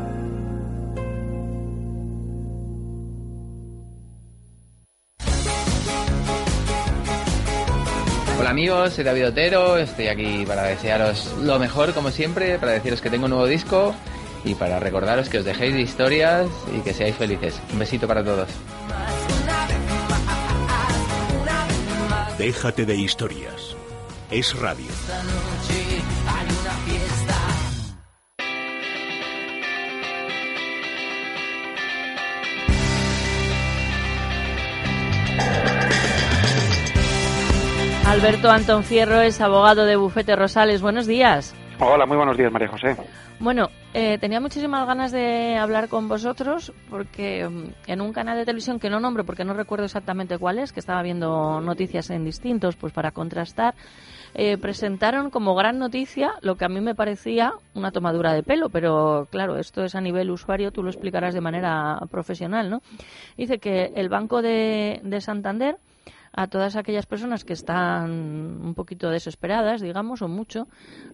[8.44, 13.00] Hola amigos, soy David Otero, estoy aquí para desearos lo mejor como siempre, para deciros
[13.00, 13.94] que tengo un nuevo disco
[14.44, 17.58] y para recordaros que os dejéis de historias y que seáis felices.
[17.72, 18.50] Un besito para todos.
[22.36, 23.76] Déjate de historias.
[24.30, 24.90] Es radio.
[38.14, 40.80] Alberto Antón Fierro es abogado de Bufete Rosales.
[40.80, 41.52] Buenos días.
[41.80, 42.96] Hola, muy buenos días, María José.
[43.40, 48.44] Bueno, eh, tenía muchísimas ganas de hablar con vosotros porque mm, en un canal de
[48.44, 52.24] televisión que no nombro porque no recuerdo exactamente cuál es, que estaba viendo noticias en
[52.24, 53.74] distintos, pues para contrastar,
[54.34, 58.68] eh, presentaron como gran noticia lo que a mí me parecía una tomadura de pelo,
[58.68, 62.80] pero claro, esto es a nivel usuario, tú lo explicarás de manera profesional, ¿no?
[63.36, 65.78] Dice que el Banco de, de Santander
[66.36, 70.66] a todas aquellas personas que están un poquito desesperadas, digamos, o mucho,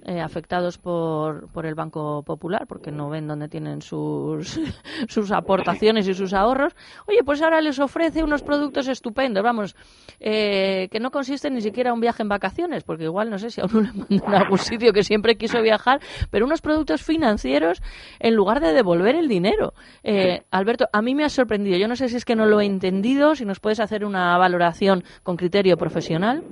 [0.07, 4.59] eh, afectados por, por el Banco Popular, porque no ven dónde tienen sus,
[5.09, 6.75] sus aportaciones y sus ahorros.
[7.07, 9.77] Oye, pues ahora les ofrece unos productos estupendos, vamos,
[10.21, 13.51] eh, que no consisten ni siquiera en un viaje en vacaciones, porque igual no sé
[13.51, 16.01] si a uno le mandan a algún sitio que siempre quiso viajar,
[16.31, 17.83] pero unos productos financieros
[18.21, 19.75] en lugar de devolver el dinero.
[20.03, 21.77] Eh, Alberto, a mí me ha sorprendido.
[21.77, 24.39] Yo no sé si es que no lo he entendido, si nos puedes hacer una
[24.39, 26.43] valoración con criterio profesional.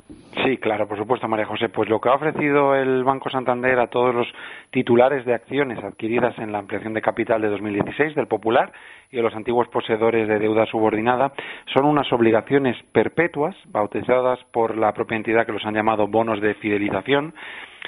[0.45, 1.69] Sí, claro, por supuesto, María José.
[1.69, 4.27] Pues lo que ha ofrecido el Banco Santander a todos los
[4.71, 8.73] titulares de acciones adquiridas en la ampliación de capital de 2016 del Popular
[9.11, 11.33] y a los antiguos poseedores de deuda subordinada
[11.75, 16.55] son unas obligaciones perpetuas bautizadas por la propia entidad que los han llamado bonos de
[16.55, 17.35] fidelización.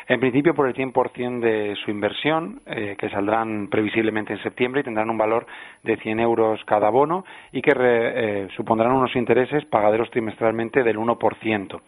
[0.08, 4.84] En principio por el 100% de su inversión, eh, que saldrán previsiblemente en septiembre y
[4.84, 5.46] tendrán un valor
[5.82, 10.98] de 100 euros cada bono y que re- eh, supondrán unos intereses pagaderos trimestralmente del
[10.98, 11.80] 1%.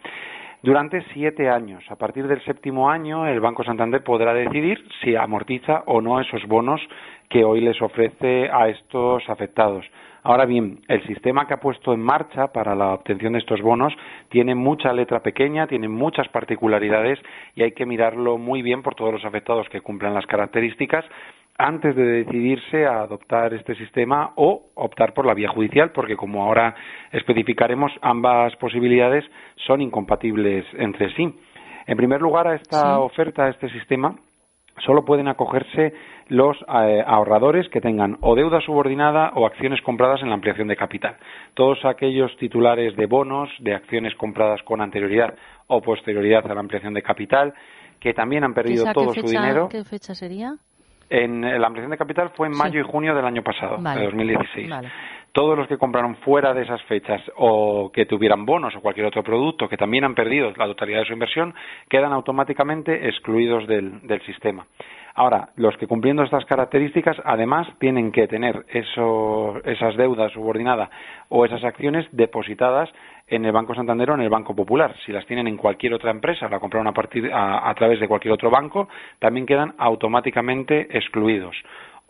[0.61, 1.83] Durante siete años.
[1.91, 6.45] A partir del séptimo año, el Banco Santander podrá decidir si amortiza o no esos
[6.47, 6.79] bonos
[7.33, 9.83] que hoy les ofrece a estos afectados.
[10.21, 13.91] Ahora bien, el sistema que ha puesto en marcha para la obtención de estos bonos
[14.29, 17.17] tiene mucha letra pequeña, tiene muchas particularidades
[17.55, 21.05] y hay que mirarlo muy bien por todos los afectados que cumplan las características
[21.57, 26.43] antes de decidirse a adoptar este sistema o optar por la vía judicial, porque como
[26.43, 26.75] ahora
[27.11, 29.25] especificaremos, ambas posibilidades
[29.65, 31.33] son incompatibles entre sí.
[31.87, 34.15] En primer lugar, a esta oferta, a este sistema,
[34.79, 35.93] solo pueden acogerse
[36.29, 40.75] los eh, ahorradores que tengan o deuda subordinada o acciones compradas en la ampliación de
[40.75, 41.15] capital.
[41.53, 45.35] Todos aquellos titulares de bonos, de acciones compradas con anterioridad
[45.67, 47.53] o posterioridad a la ampliación de capital,
[47.99, 49.69] que también han perdido ¿Esa todo su dinero.
[49.69, 50.55] ¿Qué fecha sería?
[51.09, 52.59] En eh, la ampliación de capital fue en Sí.
[52.59, 53.99] mayo y junio del año pasado, Vale.
[53.99, 54.69] de 2016.
[54.69, 54.89] Vale.
[55.33, 59.23] Todos los que compraron fuera de esas fechas o que tuvieran bonos o cualquier otro
[59.23, 61.55] producto que también han perdido la totalidad de su inversión
[61.89, 64.67] quedan automáticamente excluidos del, sistema.
[65.15, 70.91] Ahora, los que cumpliendo estas características además tienen que tener esas deudas subordinadas
[71.29, 72.91] o esas acciones depositadas
[73.25, 74.95] en el Banco Santander o en el Banco Popular.
[75.03, 78.33] Si las tienen en cualquier otra empresa, la compraron a, partir, a través de cualquier
[78.33, 81.55] otro banco, también quedan automáticamente excluidos.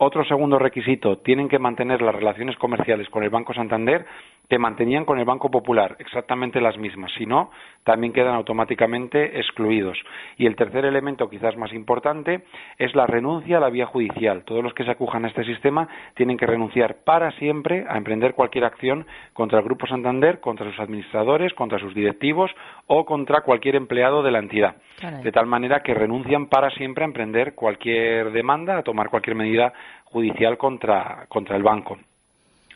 [0.06, 4.04] Otro segundo requisito, tienen que mantener las relaciones comerciales con el Banco Santander
[4.48, 7.12] que mantenían con el Banco Popular exactamente las mismas.
[7.16, 7.50] Si no,
[7.82, 9.98] también quedan automáticamente excluidos.
[10.36, 12.44] Y el tercer elemento, quizás más importante,
[12.78, 14.44] es la renuncia a la vía judicial.
[14.44, 18.34] Todos los que se acujan a este sistema tienen que renunciar para siempre a emprender
[18.34, 22.50] cualquier acción contra el Grupo Santander, contra sus administradores, contra sus directivos
[22.86, 24.76] o contra cualquier empleado de la entidad.
[25.22, 29.72] De tal manera que renuncian para siempre a emprender cualquier demanda, a tomar cualquier medida
[30.04, 31.98] judicial contra, contra el banco.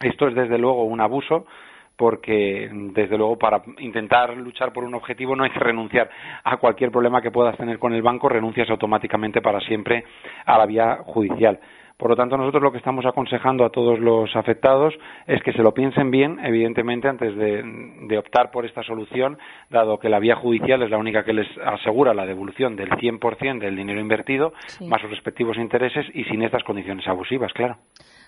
[0.01, 1.47] Esto es desde luego un abuso
[1.97, 6.09] porque desde luego para intentar luchar por un objetivo no hay que renunciar
[6.45, 10.05] a cualquier problema que puedas tener con el banco, renuncias automáticamente para siempre
[10.47, 11.59] a la vía judicial.
[11.97, 14.95] Por lo tanto, nosotros lo que estamos aconsejando a todos los afectados
[15.27, 19.37] es que se lo piensen bien, evidentemente, antes de, optar por esta solución,
[19.69, 23.59] dado que la vía judicial es la única que les asegura la devolución del 100%
[23.59, 24.53] del dinero invertido,
[24.87, 27.79] más sus respectivos intereses y sin estas condiciones abusivas, claro.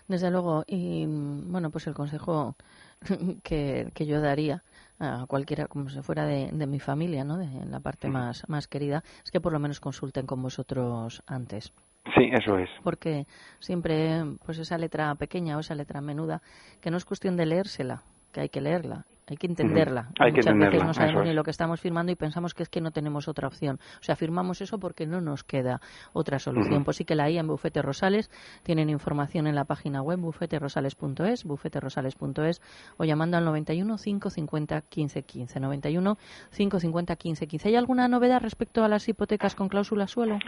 [0.09, 0.65] Desde luego.
[0.67, 2.57] Y bueno, pues el consejo
[3.43, 4.63] que, que yo daría
[4.99, 7.39] a cualquiera como si fuera de, de mi familia, ¿no?
[7.39, 11.73] De la parte más, más querida, es que por lo menos consulten con vosotros antes.
[12.17, 12.69] Sí, eso es.
[12.83, 13.27] Porque
[13.61, 16.43] siempre, pues esa letra pequeña o esa letra menuda,
[16.81, 20.09] que no es cuestión de leérsela, que hay que leerla, hay que entenderla.
[20.19, 22.91] Muchas veces no sabemos ni lo que estamos firmando y pensamos que es que no
[22.91, 23.79] tenemos otra opción.
[24.01, 25.81] O sea, firmamos eso porque no nos queda
[26.13, 26.83] otra solución.
[26.83, 28.29] Pues sí que la hay en Bufete Rosales.
[28.65, 32.61] Tienen información en la página web bufeterosales.es, bufeterosales.es
[32.99, 35.61] o llamando al 91 550 15 15.
[35.61, 36.17] 91
[36.51, 37.69] 550 15 15.
[37.69, 40.41] ¿Hay alguna novedad respecto a las hipotecas con cláusula suelo?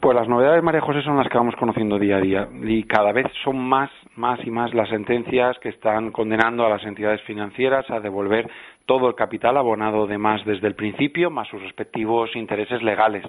[0.00, 3.12] Pues las novedades, María José, son las que vamos conociendo día a día y cada
[3.12, 7.90] vez son más, más y más las sentencias que están condenando a las entidades financieras
[7.90, 8.48] a devolver ver
[8.86, 13.24] todo el capital abonado de más desde el principio, más sus respectivos intereses legales.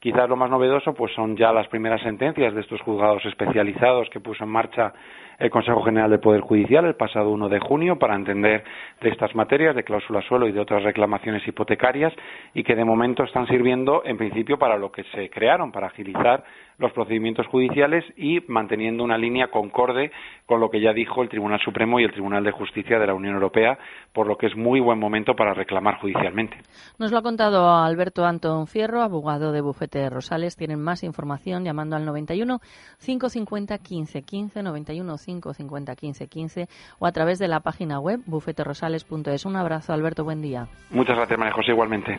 [0.00, 4.18] Quizás lo más novedoso pues son ya las primeras sentencias de estos juzgados especializados que
[4.18, 4.94] puso en marcha
[5.38, 8.64] el Consejo General del Poder Judicial el pasado 1 de junio para entender
[9.00, 12.14] de estas materias de cláusula suelo y de otras reclamaciones hipotecarias
[12.54, 16.44] y que de momento están sirviendo en principio para lo que se crearon, para agilizar
[16.80, 20.10] los procedimientos judiciales y manteniendo una línea concorde
[20.46, 23.14] con lo que ya dijo el Tribunal Supremo y el Tribunal de Justicia de la
[23.14, 23.78] Unión Europea,
[24.12, 26.56] por lo que es muy buen momento para reclamar judicialmente.
[26.98, 30.56] Nos lo ha contado Alberto Antón Fierro, abogado de Bufete Rosales.
[30.56, 32.60] Tienen más información llamando al 91
[33.04, 36.68] 550 15 15 91 550 15 15
[36.98, 39.44] o a través de la página web bufeterosales.es.
[39.44, 40.24] Un abrazo, Alberto.
[40.24, 40.66] Buen día.
[40.90, 42.18] Muchas gracias, María José, igualmente.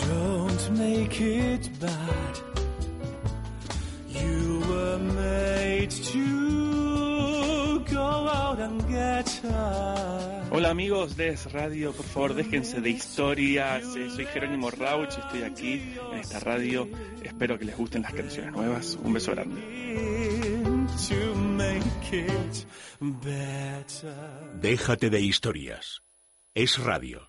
[0.00, 2.38] don't make it bad.
[4.08, 10.42] You were made to go out and get her.
[10.50, 13.84] Hola amigos de Es Radio, por favor déjense de historias.
[13.96, 15.82] Eh, Soy Jerónimo Rauch, estoy aquí
[16.12, 16.88] en esta radio.
[17.22, 18.96] Espero que les gusten las canciones nuevas.
[19.02, 19.60] Un beso grande.
[21.08, 21.82] To make
[22.12, 22.66] it
[23.00, 24.14] better.
[24.60, 26.02] Déjate de historias.
[26.54, 27.20] Es radio.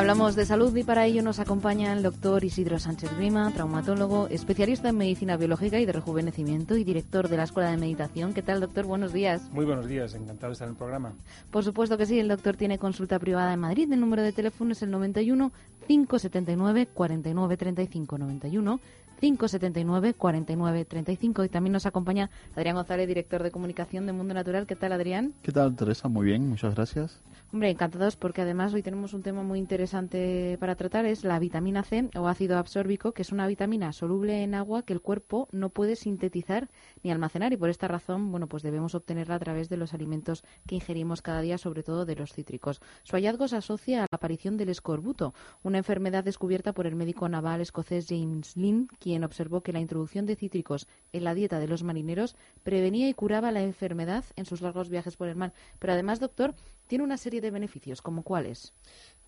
[0.00, 4.88] Hablamos de salud y para ello nos acompaña el doctor Isidro Sánchez Grima, traumatólogo, especialista
[4.88, 8.32] en medicina biológica y de rejuvenecimiento y director de la Escuela de Meditación.
[8.32, 8.86] ¿Qué tal, doctor?
[8.86, 9.50] Buenos días.
[9.52, 11.12] Muy buenos días, encantado de estar en el programa.
[11.50, 13.92] Por supuesto que sí, el doctor tiene consulta privada en Madrid.
[13.92, 15.52] El número de teléfono es el 91
[15.86, 18.80] 579 49 35 91
[19.20, 24.66] 579 49 35 y también nos acompaña Adrián González, director de comunicación de Mundo Natural.
[24.66, 25.34] ¿Qué tal, Adrián?
[25.42, 26.08] ¿Qué tal, Teresa?
[26.08, 27.20] Muy bien, muchas gracias.
[27.52, 31.82] Hombre, encantados porque además hoy tenemos un tema muy interesante para tratar, es la vitamina
[31.82, 35.68] C o ácido absórbico, que es una vitamina soluble en agua que el cuerpo no
[35.68, 36.68] puede sintetizar
[37.02, 40.44] ni almacenar y por esta razón, bueno, pues debemos obtenerla a través de los alimentos
[40.66, 42.80] que ingerimos cada día, sobre todo de los cítricos.
[43.02, 47.28] Su hallazgo se asocia a la aparición del escorbuto, una enfermedad descubierta por el médico
[47.28, 51.58] naval escocés James Lynn, quien quien observó que la introducción de cítricos en la dieta
[51.58, 55.52] de los marineros prevenía y curaba la enfermedad en sus largos viajes por el mar.
[55.80, 56.54] Pero además, doctor,
[56.86, 58.72] tiene una serie de beneficios, como cuáles.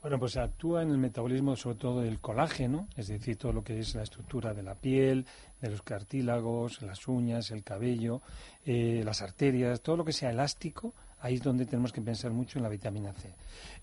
[0.01, 3.81] Bueno, pues actúa en el metabolismo sobre todo del colágeno, es decir, todo lo que
[3.81, 5.27] es la estructura de la piel,
[5.61, 8.23] de los cartílagos, las uñas, el cabello,
[8.65, 12.59] eh, las arterias, todo lo que sea elástico, ahí es donde tenemos que pensar mucho
[12.59, 13.33] en la vitamina C.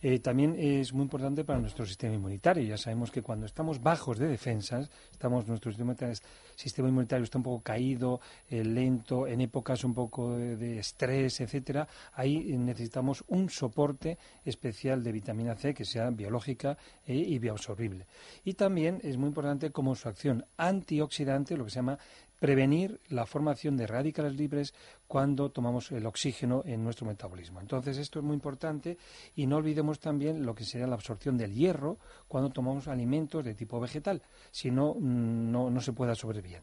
[0.02, 2.64] Eh, también es muy importante para nuestro sistema inmunitario.
[2.64, 5.96] Ya sabemos que cuando estamos bajos de defensas, estamos nuestro sistema,
[6.90, 8.20] inmunitario está un poco caído,
[8.50, 15.12] eh, lento, en épocas un poco de, estrés, etcétera, ahí necesitamos un soporte especial de
[15.12, 18.06] vitamina C que sea biológica eh, y bioabsorbible.
[18.44, 21.98] Y también es muy importante como su acción antioxidante, lo que se llama
[22.40, 24.74] prevenir la formación de radicales libres
[25.10, 27.60] cuando tomamos el oxígeno en nuestro metabolismo.
[27.60, 28.96] Entonces, esto es muy importante
[29.36, 31.98] y no olvidemos también lo que sería la absorción del hierro
[32.28, 36.62] cuando tomamos alimentos de tipo vegetal, si no, mm, no, se absorber bien.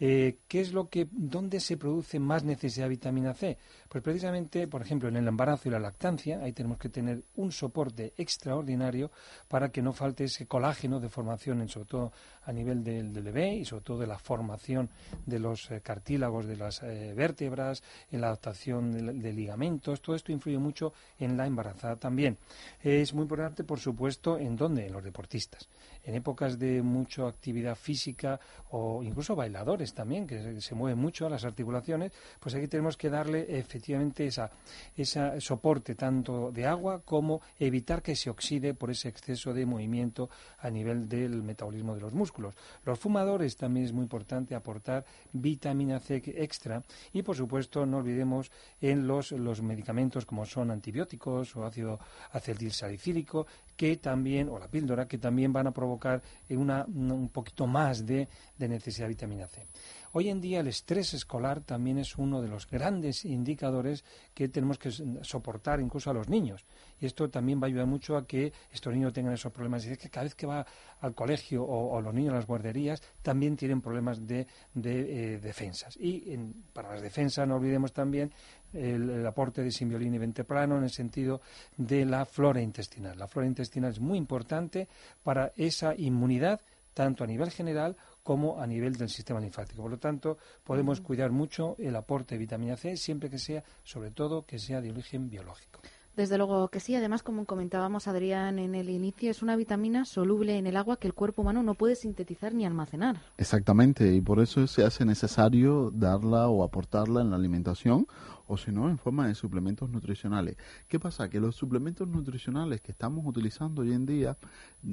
[0.00, 3.58] Eh, ¿Qué es lo que, dónde se produce más necesidad de vitamina C?
[3.90, 7.52] Pues precisamente, por ejemplo, en el embarazo y la lactancia, ahí tenemos que tener un
[7.52, 9.10] soporte extraordinario
[9.48, 12.12] para que no falte ese colágeno de formación, sobre todo
[12.44, 14.88] a nivel del, del bebé y sobre todo de la formación
[15.26, 20.16] de los eh, cartílagos de las eh, vértebras, en la adaptación de, de, ligamentos, todo
[20.16, 22.38] esto influye mucho en la embarazada también.
[22.82, 25.68] Es muy importante, por supuesto, en dónde, en los deportistas.
[26.04, 28.40] En épocas de mucha actividad física
[28.70, 33.10] o incluso bailadores también, que se mueven mucho a las articulaciones, pues aquí tenemos que
[33.10, 34.50] darle efectivamente esa,
[34.96, 40.28] ese soporte tanto de agua como evitar que se oxide por ese exceso de movimiento
[40.58, 42.54] a nivel del metabolismo de los músculos.
[42.84, 46.82] Los fumadores también es muy importante aportar vitamina C extra
[47.12, 48.50] y por supuesto no olvidemos
[48.80, 51.98] en los, los medicamentos como son antibióticos o ácido
[52.32, 53.46] acetil salicílico
[53.82, 58.28] que también, o la píldora, que también van a provocar una, un poquito más de,
[58.56, 59.66] de necesidad de vitamina C.
[60.12, 64.04] Hoy en día el estrés escolar también es uno de los grandes indicadores
[64.34, 66.64] que tenemos que soportar incluso a los niños.
[67.00, 69.84] Y esto también va a ayudar mucho a que estos niños tengan esos problemas.
[69.84, 70.64] Es que cada vez que va
[71.00, 75.96] al colegio o, los niños a las guarderías también tienen problemas de, de eh, defensas.
[75.96, 76.38] Y
[76.72, 78.30] para las defensas no olvidemos también
[78.72, 81.40] el, el, aporte de simbiolina y venteplano en el sentido
[81.76, 83.18] de la flora intestinal.
[83.18, 84.88] La flora intestinal es muy importante
[85.22, 86.60] para esa inmunidad
[86.94, 89.82] tanto a nivel general como a nivel del sistema linfático.
[89.82, 94.10] Por lo tanto, podemos cuidar mucho el aporte de vitamina C siempre que sea, sobre
[94.10, 95.80] todo, que sea de origen biológico.
[96.16, 96.94] Desde luego que sí.
[96.94, 101.06] Además, como comentábamos, Adrián, en el inicio, es una vitamina soluble en el agua que
[101.06, 103.22] el cuerpo humano no puede sintetizar ni almacenar.
[103.38, 108.06] Exactamente, y por eso se hace necesario darla o aportarla en la alimentación
[108.46, 110.56] o si no, en forma de suplementos nutricionales.
[110.88, 111.30] ¿Qué pasa?
[111.30, 114.36] Que los suplementos nutricionales que estamos utilizando hoy en día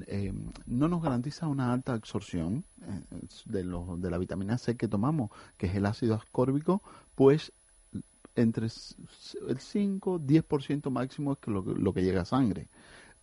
[0.07, 0.33] eh,
[0.65, 3.01] no nos garantiza una alta absorción eh,
[3.45, 6.81] de, de la vitamina C que tomamos, que es el ácido ascórbico,
[7.15, 7.51] pues
[8.39, 12.69] entre el 5, 10% máximo es lo, que llega a sangre.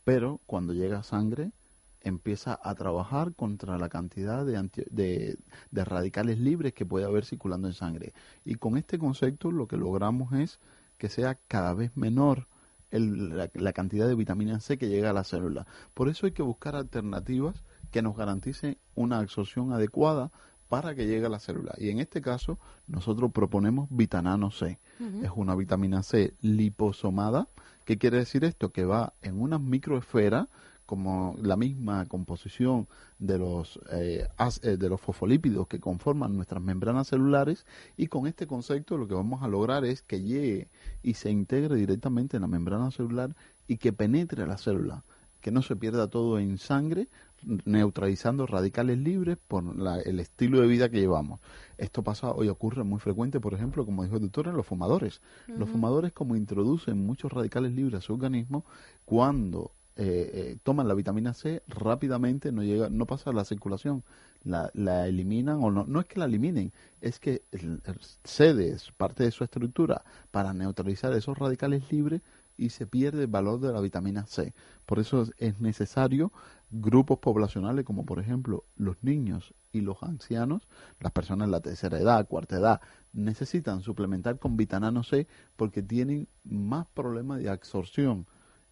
[0.04, 1.52] Pero cuando llega a sangre,
[2.00, 5.38] empieza a trabajar contra la cantidad de,
[5.72, 8.12] radicales libres que puede haber circulando en sangre.
[8.44, 10.60] Y con este concepto lo que logramos es
[10.98, 12.46] que sea cada vez menor
[12.90, 15.66] la, cantidad de vitamina C que llega a la célula.
[15.94, 20.30] Por eso hay que buscar alternativas que nos garanticen una absorción adecuada
[20.68, 21.74] para que llegue a la célula.
[21.78, 24.78] Y en este caso, nosotros proponemos vitanano C.
[25.00, 25.24] Uh -huh.
[25.24, 27.48] Es una vitamina C liposomada.
[27.84, 28.70] ¿Qué quiere decir esto?
[28.70, 30.48] Que va en una microesfera
[30.86, 32.88] como la misma composición
[33.18, 34.26] de los, eh,
[34.62, 39.42] de los fosfolípidos que conforman nuestras membranas celulares y con este concepto lo que vamos
[39.42, 40.70] a lograr es que llegue
[41.02, 43.34] y se integre directamente en la membrana celular
[43.66, 45.04] y que penetre a la célula,
[45.40, 47.08] que no se pierda todo en sangre,
[47.42, 51.40] neutralizando radicales libres por la, el estilo de vida que llevamos.
[51.78, 55.20] Esto pasa hoy ocurre muy frecuente, por ejemplo, como dijo el doctor, en los fumadores.
[55.48, 55.58] Uh -huh.
[55.58, 58.64] Los fumadores como introducen muchos radicales libres a su organismo,
[59.04, 64.04] cuando eh, eh, toman la vitamina C rápidamente no llega no pasa a la circulación
[64.44, 66.70] la, la eliminan o no no es que la eliminen
[67.00, 72.20] es que el, el cede parte de su estructura para neutralizar esos radicales libres
[72.56, 74.54] y se pierde el valor de la vitamina C
[74.86, 76.32] por eso es necesario
[76.70, 80.68] grupos poblacionales como por ejemplo los niños y los ancianos
[81.00, 82.80] las personas de la tercera edad cuarta edad
[83.12, 85.26] necesitan suplementar con vitamina C
[85.56, 88.26] porque tienen más problemas de absorción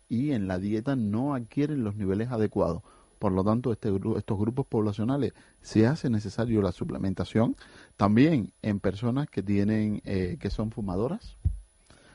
[0.09, 2.82] y en la dieta no adquieren los niveles adecuados.
[3.18, 5.32] Por lo tanto, este, estos grupos poblacionales
[5.62, 7.57] se hace necesario la suplementación.
[7.97, 11.37] También en personas que tienen, eh, que son fumadoras,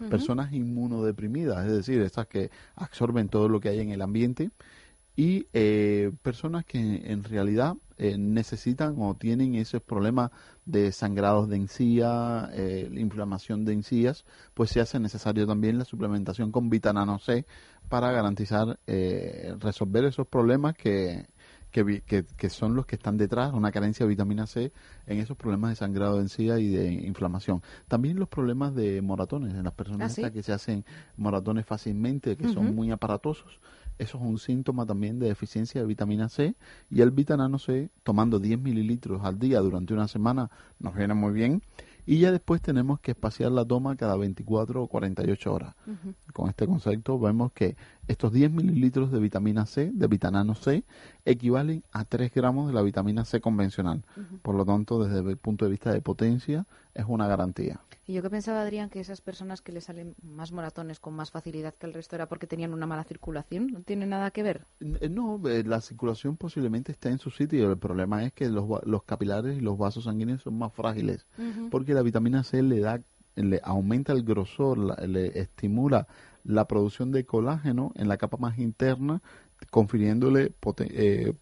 [0.09, 4.51] personas inmunodeprimidas, es decir, estas que absorben todo lo que hay en el ambiente
[5.15, 10.31] y eh, personas que en realidad eh, necesitan o tienen esos problemas
[10.65, 14.23] de sangrados de encía, eh, inflamación de encías,
[14.53, 17.45] pues se hace necesario también la suplementación con vitamina C
[17.89, 21.25] para garantizar eh, resolver esos problemas que,
[21.71, 24.71] que, que- que son los que están detrás, una carencia de vitamina C
[25.05, 27.61] en esos problemas de sangrado de encía y de inflamación.
[27.87, 30.31] También los problemas de moratones, en las personas ¿Ah, sí?
[30.31, 30.83] que se hacen
[31.17, 33.59] moratones fácilmente, que son muy aparatosos.
[33.97, 36.55] Eso es un síntoma también de deficiencia de vitamina C
[36.89, 41.33] y el vitamina C, tomando 10 mililitros al día durante una semana, nos viene muy
[41.33, 41.61] bien.
[42.05, 45.75] Y ya después tenemos que espaciar la toma cada 24 o 48 horas.
[45.85, 46.15] Ujú.
[46.33, 47.75] Con este concepto vemos que
[48.09, 50.83] estos 10 mililitros de vitamina C, de vitamina C,
[51.25, 54.03] equivalen a 3 gramos de la vitamina C convencional.
[54.41, 56.65] Por lo tanto, desde el punto de vista de potencia,
[56.95, 57.79] es una garantía.
[58.07, 61.29] Y yo que pensaba, Adrián, que esas personas que le salen más moratones con más
[61.29, 63.67] facilidad que el resto era porque tenían una mala circulación.
[63.67, 64.61] ¿No tiene nada que ver?
[64.79, 67.71] Eh, No, eh, la circulación posiblemente está en su sitio.
[67.71, 71.27] El problema es que los, los capilares y los vasos sanguíneos son más frágiles.
[71.69, 72.99] Porque la vitamina C le da,
[73.35, 76.07] le aumenta el grosor, le estimula
[76.43, 79.21] la producción de colágeno en la capa más interna,
[79.71, 81.33] confiriéndole eh,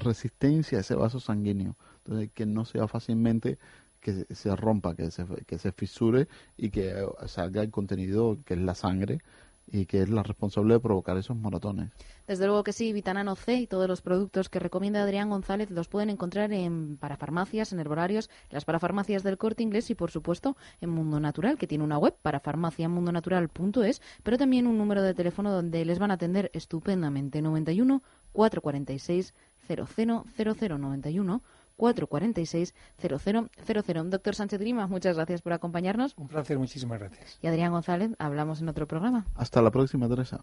[0.00, 1.76] resistencia a ese vaso sanguíneo.
[2.04, 3.58] Entonces, que no sea fácilmente
[4.00, 8.38] que se- se rompa, que se, que se fisure y que eh, salga el contenido
[8.44, 9.20] que es la sangre
[9.66, 11.90] y que es la responsable de provocar esos moratones.
[12.26, 15.88] Desde luego que sí, Vitanano C y todos los productos que recomienda Adrián González los
[15.88, 20.90] pueden encontrar en parafarmacias, en herbolarios, las parafarmacias del Corte Inglés y, por supuesto, en
[20.90, 25.98] Mundo Natural, que tiene una web, parafarmaciamundonatural.es, pero también un número de teléfono donde les
[25.98, 28.02] van a atender estupendamente, 91
[28.32, 29.34] 446
[29.66, 31.42] 0000
[31.78, 34.10] 91 446 0000.
[34.10, 36.14] Doctor Sánchez Grima, muchas gracias por acompañarnos.
[36.16, 37.38] Un placer, muchísimas gracias.
[37.42, 39.26] Y Adrián González, hablamos en otro programa.
[39.34, 40.42] Hasta la próxima, Teresa.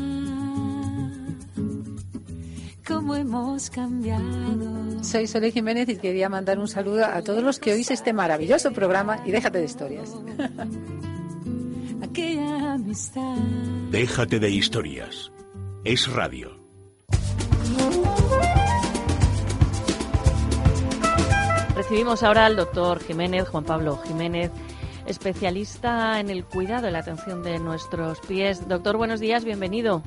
[2.87, 5.03] Cómo hemos cambiado.
[5.03, 8.71] Soy Sole Jiménez y quería mandar un saludo a todos los que oís este maravilloso
[8.71, 10.15] programa y déjate de historias.
[12.01, 13.37] Aquella amistad.
[13.91, 15.31] Déjate de historias.
[15.83, 16.59] Es radio.
[21.75, 24.51] Recibimos ahora al doctor Jiménez, Juan Pablo Jiménez,
[25.05, 28.67] especialista en el cuidado y la atención de nuestros pies.
[28.67, 30.03] Doctor, buenos días, bienvenido.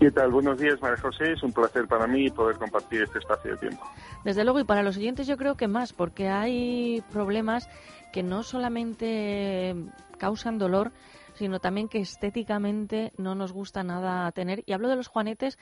[0.00, 0.30] ¿Qué tal?
[0.30, 1.32] Buenos días, María José.
[1.32, 3.84] Es un placer para mí poder compartir este espacio de tiempo.
[4.24, 7.68] Desde luego, y para los oyentes yo creo que más, porque hay problemas
[8.12, 9.74] que no solamente
[10.18, 10.92] causan dolor,
[11.34, 14.62] sino también que estéticamente no nos gusta nada tener.
[14.66, 15.58] Y hablo de los juanetes,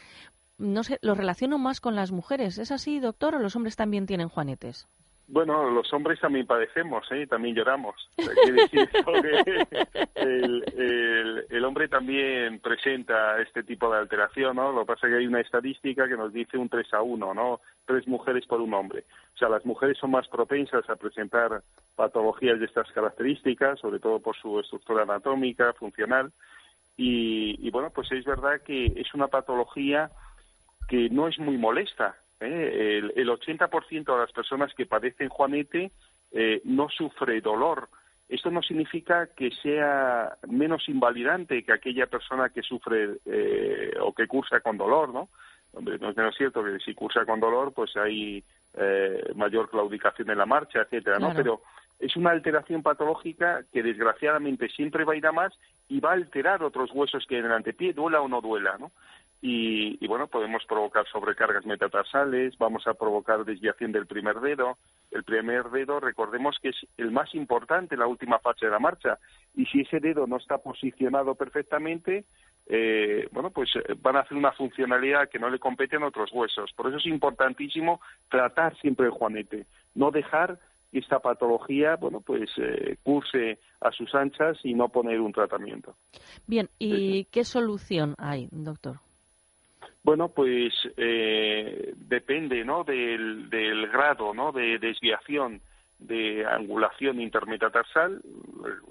[0.58, 2.58] no sé, los relaciono más con las mujeres.
[2.58, 4.88] ¿Es así, doctor, o los hombres también tienen juanetes?
[5.28, 7.26] Bueno, los hombres también padecemos, ¿eh?
[7.26, 7.94] también lloramos.
[10.14, 14.72] El, hombre también presenta este tipo de alteración, ¿no?
[14.72, 17.34] Lo que pasa es que hay una estadística que nos dice un 3 a 1,
[17.34, 17.60] ¿no?
[17.86, 19.04] Tres mujeres por un hombre.
[19.34, 21.62] O sea, las mujeres son más propensas a presentar
[21.94, 26.30] patologías de estas características, sobre todo por su estructura anatómica, funcional.
[26.96, 30.10] Y bueno, pues es verdad que es una patología
[30.88, 32.16] que no es muy molesta.
[32.42, 32.98] ¿Eh?
[32.98, 35.90] El, el 80% de las personas que padecen Juanete
[36.32, 37.88] eh, no sufre dolor.
[38.28, 44.26] Esto no significa que sea menos invalidante que aquella persona que sufre eh, o que
[44.26, 45.28] cursa con dolor, ¿no?
[45.74, 48.42] Hombre, no es menos cierto que si cursa con dolor, pues hay
[48.74, 51.30] eh, mayor claudicación en la marcha, etcétera, ¿no?
[51.30, 51.36] Claro.
[51.36, 51.62] Pero
[51.98, 55.52] es una alteración patológica que desgraciadamente siempre va a ir a más
[55.88, 58.92] y va a alterar otros huesos que en el antepié, duela o no duela, ¿no?
[59.44, 64.78] Y, y, bueno, podemos provocar sobrecargas metatarsales, vamos a provocar desviación del primer dedo.
[65.10, 69.18] El primer dedo, recordemos que es el más importante la última fase de la marcha.
[69.54, 72.24] Y si ese dedo no está posicionado perfectamente,
[72.66, 76.30] eh, bueno, pues eh, van a hacer una funcionalidad que no le compete en otros
[76.32, 76.70] huesos.
[76.76, 80.58] Por eso es importantísimo tratar siempre el juanete, no dejar
[80.90, 85.96] que esta patología, bueno, pues eh, curse a sus anchas y no poner un tratamiento.
[86.46, 88.96] Bien, ¿y qué solución hay, doctor?
[90.04, 92.82] Bueno, pues eh, depende, ¿no?
[92.84, 94.52] Del, del grado, ¿no?
[94.52, 95.60] De desviación
[96.06, 98.20] de angulación intermetatarsal.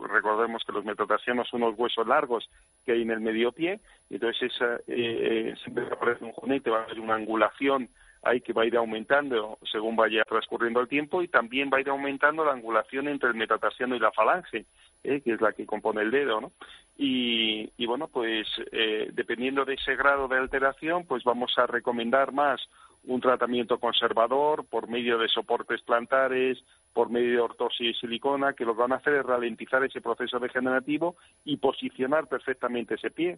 [0.10, 2.50] Recordemos que los metatarsianos son unos huesos largos
[2.86, 3.80] que hay en el medio pie.
[4.10, 7.90] Entonces, esa, eh, siempre que aparece un jonete va a haber una angulación
[8.24, 11.82] hay que va a ir aumentando según vaya transcurriendo el tiempo y también va a
[11.82, 14.66] ir aumentando la angulación entre el metatarsiano y la falange,
[15.04, 15.22] ¿eh?
[15.22, 16.52] que es la que compone el dedo, ¿no?
[16.98, 22.32] Y, y bueno, pues eh, dependiendo de ese grado de alteración, pues vamos a recomendar
[22.32, 22.62] más
[23.06, 28.66] un tratamiento conservador por medio de soportes plantares, por medio de ortosis y silicona, que
[28.66, 31.16] lo que van a hacer es ralentizar ese proceso degenerativo
[31.46, 33.38] y posicionar perfectamente ese pie.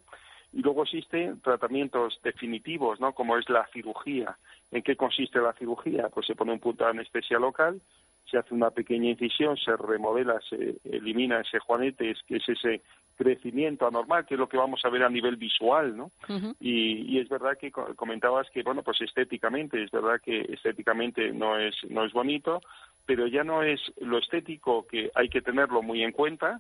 [0.52, 3.14] Y luego existen tratamientos definitivos, ¿no?
[3.14, 4.38] Como es la cirugía.
[4.72, 6.10] ¿En qué consiste la cirugía?
[6.10, 7.82] Pues se pone un punto de anestesia local,
[8.30, 12.82] se hace una pequeña incisión, se remodela, se elimina ese juanete, que es ese
[13.16, 16.12] crecimiento anormal, que es lo que vamos a ver a nivel visual, ¿no?
[16.60, 21.60] y, y, es verdad que comentabas que, bueno, pues estéticamente, es verdad que estéticamente no
[21.60, 22.62] es, no es bonito,
[23.06, 26.60] pero ya no es lo estético que hay que tenerlo muy en cuenta,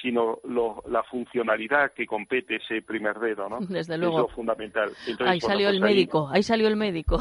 [0.00, 3.60] sino lo, la funcionalidad que compete ese primer dedo, ¿no?
[3.60, 4.16] Desde luego.
[4.16, 4.88] Es lo fundamental.
[5.06, 7.20] Entonces, ahí bueno, salió pues el médico, ahí salió el médico.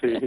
[0.00, 0.18] Sí,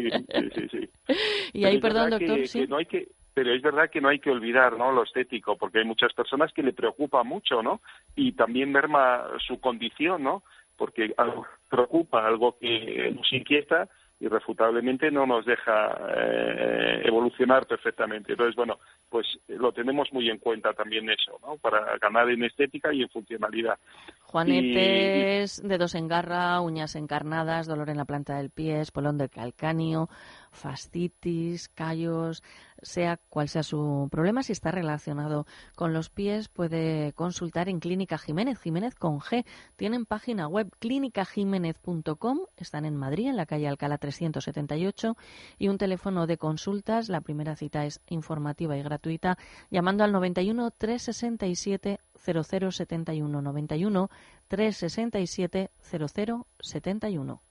[0.54, 0.90] sí, sí.
[1.54, 2.62] Y Pero ahí, perdón, doctor, que- sí.
[2.62, 4.92] que no hay que pero es verdad que no hay que olvidar ¿no?
[4.92, 7.82] lo estético, porque hay muchas personas que le preocupa mucho, ¿no?
[8.16, 10.44] Y también merma su condición, ¿no?
[10.78, 13.90] Porque algo preocupa, algo que nos inquieta,
[14.24, 18.32] irrefutablemente no nos deja eh, evolucionar perfectamente.
[18.32, 18.80] Entonces, bueno,
[19.10, 21.58] pues lo tenemos muy en cuenta también eso, ¿no?
[21.58, 23.78] Para ganar en estética y en funcionalidad.
[24.22, 30.08] Juanetes, dedos en garra, uñas encarnadas, dolor en la planta del pie, espolón del calcáneo,
[30.52, 32.44] fascitis, callos,
[32.84, 35.46] sea cual sea su problema, si está relacionado
[35.76, 39.46] con los pies, puede consultar en Clínica Jiménez, Jiménez con G.
[39.76, 45.18] Tienen página web clínicajiménez.com, están en Madrid, en la calle Alcalá 378,
[45.58, 47.10] y un teléfono de consultas.
[47.10, 49.38] La primera cita es informativa y gratuita,
[49.70, 54.10] llamando al 91 367 0071 91
[54.48, 57.43] 367 0071.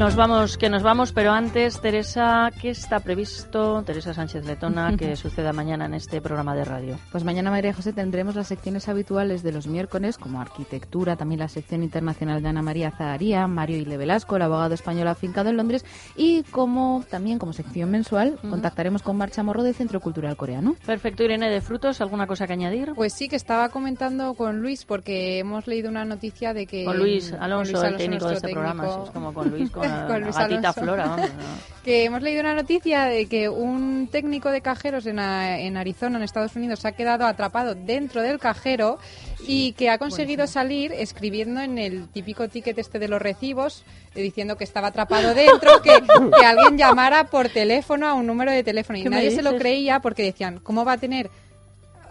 [0.00, 5.14] Nos vamos, que nos vamos, pero antes, Teresa, ¿qué está previsto, Teresa Sánchez Letona, que
[5.24, 6.98] suceda mañana en este programa de radio?
[7.12, 11.48] Pues mañana, María José, tendremos las secciones habituales de los miércoles, como arquitectura, también la
[11.48, 15.84] sección internacional de Ana María Zaharía, Mario Ile Velasco, el abogado español afincado en Londres,
[16.16, 20.76] y como también como sección mensual, contactaremos con Marcha Morro del Centro Cultural Coreano.
[20.86, 22.94] Perfecto, Irene de Frutos, ¿alguna cosa que añadir?
[22.94, 26.86] Pues sí, que estaba comentando con Luis, porque hemos leído una noticia de que...
[26.86, 30.22] Con Luis con Alonso, el técnico de este programa, es como con Luis, con Con
[30.22, 30.72] Luis gatita.
[30.72, 31.30] Flora, vamos,
[31.84, 36.18] que hemos leído una noticia de que un técnico de cajeros en, a- en Arizona,
[36.18, 38.98] en Estados Unidos, se ha quedado atrapado dentro del cajero
[39.46, 43.84] y que ha conseguido salir escribiendo en el típico ticket este de los recibos,
[44.14, 45.90] eh, diciendo que estaba atrapado dentro, que,
[46.38, 48.98] que alguien llamara por teléfono a un número de teléfono.
[48.98, 51.30] Y ¿Qué me nadie se lo creía porque decían, ¿cómo va a tener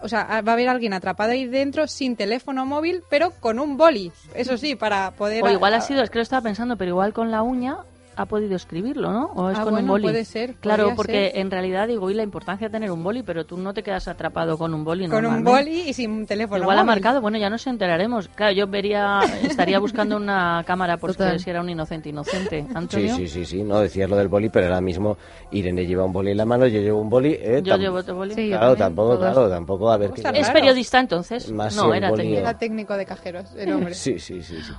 [0.02, 3.76] o sea, va a haber alguien atrapado ahí dentro sin teléfono móvil, pero con un
[3.76, 4.12] boli.
[4.34, 5.42] Eso sí, para poder.
[5.44, 7.78] O igual ha sido, es que lo estaba pensando, pero igual con la uña
[8.16, 9.26] ha podido escribirlo, ¿no?
[9.34, 10.02] O es Ah, con bueno, un boli.
[10.04, 11.38] puede ser, Claro, porque ser.
[11.38, 14.08] en realidad digo, y la importancia de tener un boli, pero tú no te quedas
[14.08, 17.38] atrapado con un boli Con un boli y sin un teléfono Igual ha marcado, bueno,
[17.38, 18.28] ya nos enteraremos.
[18.28, 21.40] Claro, yo vería, estaría buscando una cámara por Total.
[21.40, 22.62] si era un inocente inocente.
[22.68, 25.16] Sí, Antonio, sí, sí, sí, no decías lo del boli, pero ahora mismo
[25.52, 27.36] Irene lleva un boli en la mano, yo llevo un boli.
[27.40, 28.34] eh, Yo llevo otro boli.
[28.34, 29.32] Sí, Claro, tampoco, todos.
[29.32, 30.22] claro, tampoco, a ver qué.
[30.34, 31.50] es periodista entonces.
[31.52, 32.40] Más no, era boli- técnico.
[32.40, 33.94] Era técnico de cajeros, el hombre.
[33.94, 34.72] Sí, sí, sí, sí.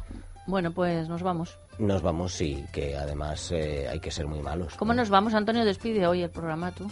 [0.51, 1.57] Bueno, pues nos vamos.
[1.79, 4.75] Nos vamos, sí, que además eh, hay que ser muy malos.
[4.75, 5.33] ¿Cómo nos vamos?
[5.33, 6.91] Antonio, despide hoy el programa tú.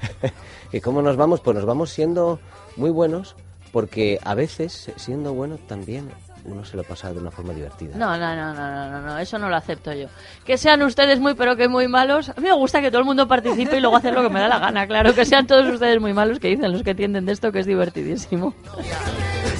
[0.72, 1.40] ¿Y cómo nos vamos?
[1.40, 2.40] Pues nos vamos siendo
[2.74, 3.36] muy buenos,
[3.70, 6.10] porque a veces, siendo bueno, también
[6.44, 7.96] uno se lo pasa de una forma divertida.
[7.96, 10.08] No, no, no, no, no, no, no, eso no lo acepto yo.
[10.44, 12.30] Que sean ustedes muy pero que muy malos.
[12.30, 14.40] A mí me gusta que todo el mundo participe y luego hacer lo que me
[14.40, 14.88] da la gana.
[14.88, 17.60] Claro, que sean todos ustedes muy malos, que dicen los que entienden de esto, que
[17.60, 18.52] es divertidísimo.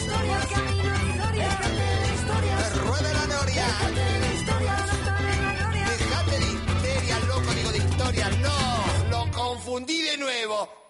[9.81, 10.90] confundí de nuevo.